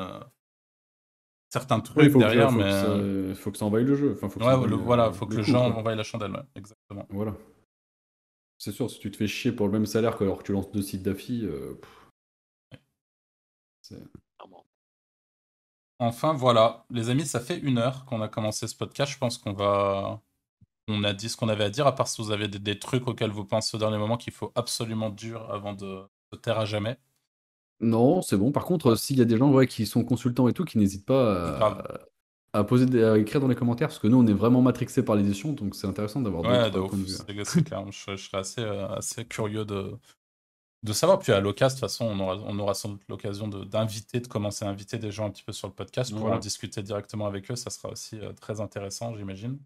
[1.52, 4.12] certains trucs derrière, faut mais que faut que ça envahisse le jeu.
[4.14, 7.06] Enfin, faut que ouais, le, voilà, faut que le, gens envahissent la chandelle, exactement.
[7.10, 7.34] Voilà.
[8.58, 10.52] C'est sûr, si tu te fais chier pour le même salaire que alors que tu
[10.52, 11.48] lances deux sites d'affi,
[13.82, 13.98] c'est
[16.02, 16.84] Enfin, voilà.
[16.90, 19.12] Les amis, ça fait une heure qu'on a commencé ce podcast.
[19.12, 20.20] Je pense qu'on va.
[20.88, 23.06] On a dit ce qu'on avait à dire, à part si vous avez des, trucs
[23.06, 26.64] auxquels vous pensez au dernier moment qu'il faut absolument dur avant de se taire à
[26.64, 26.98] jamais.
[27.82, 28.52] Non, c'est bon.
[28.52, 31.04] Par contre, s'il y a des gens ouais, qui sont consultants et tout, qui n'hésitent
[31.04, 31.84] pas
[32.52, 35.16] à, poser à écrire dans les commentaires, parce que nous, on est vraiment matrixés par
[35.16, 36.96] l'édition, donc c'est intéressant d'avoir ouais, d'autres
[37.44, 37.84] C'est clair.
[37.90, 39.98] je, je, serais assez, euh, assez curieux de,
[40.82, 41.18] de savoir.
[41.18, 44.28] Puis à l'occasion, de toute façon, on aura, on aura sans doute l'occasion d'inviter, de,
[44.28, 47.26] commencer à inviter des gens un petit peu sur le podcast pour en discuter directement
[47.26, 47.56] avec eux.
[47.56, 49.58] Ça sera aussi euh, très intéressant, j'imagine.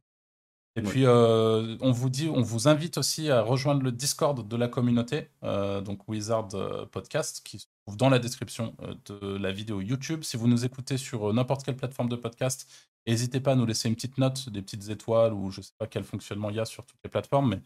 [0.77, 4.57] Et puis, euh, on vous dit, on vous invite aussi à rejoindre le Discord de
[4.57, 6.49] la communauté, euh, donc Wizard
[6.91, 10.23] Podcast, qui se trouve dans la description de la vidéo YouTube.
[10.23, 12.71] Si vous nous écoutez sur n'importe quelle plateforme de podcast,
[13.07, 15.73] n'hésitez pas à nous laisser une petite note, des petites étoiles, ou je ne sais
[15.79, 17.63] pas quel fonctionnement il y a sur toutes les plateformes, mais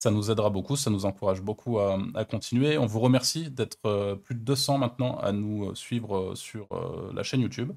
[0.00, 2.78] ça nous aidera beaucoup, ça nous encourage beaucoup à, continuer.
[2.78, 6.68] On vous remercie d'être euh, plus de 200 maintenant à nous euh, suivre euh, sur
[7.14, 7.72] la chaîne YouTube.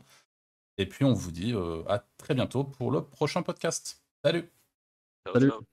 [0.78, 1.54] Et puis on vous dit
[1.88, 4.02] à très bientôt pour le prochain podcast.
[4.26, 4.50] Salut
[5.26, 5.73] Salut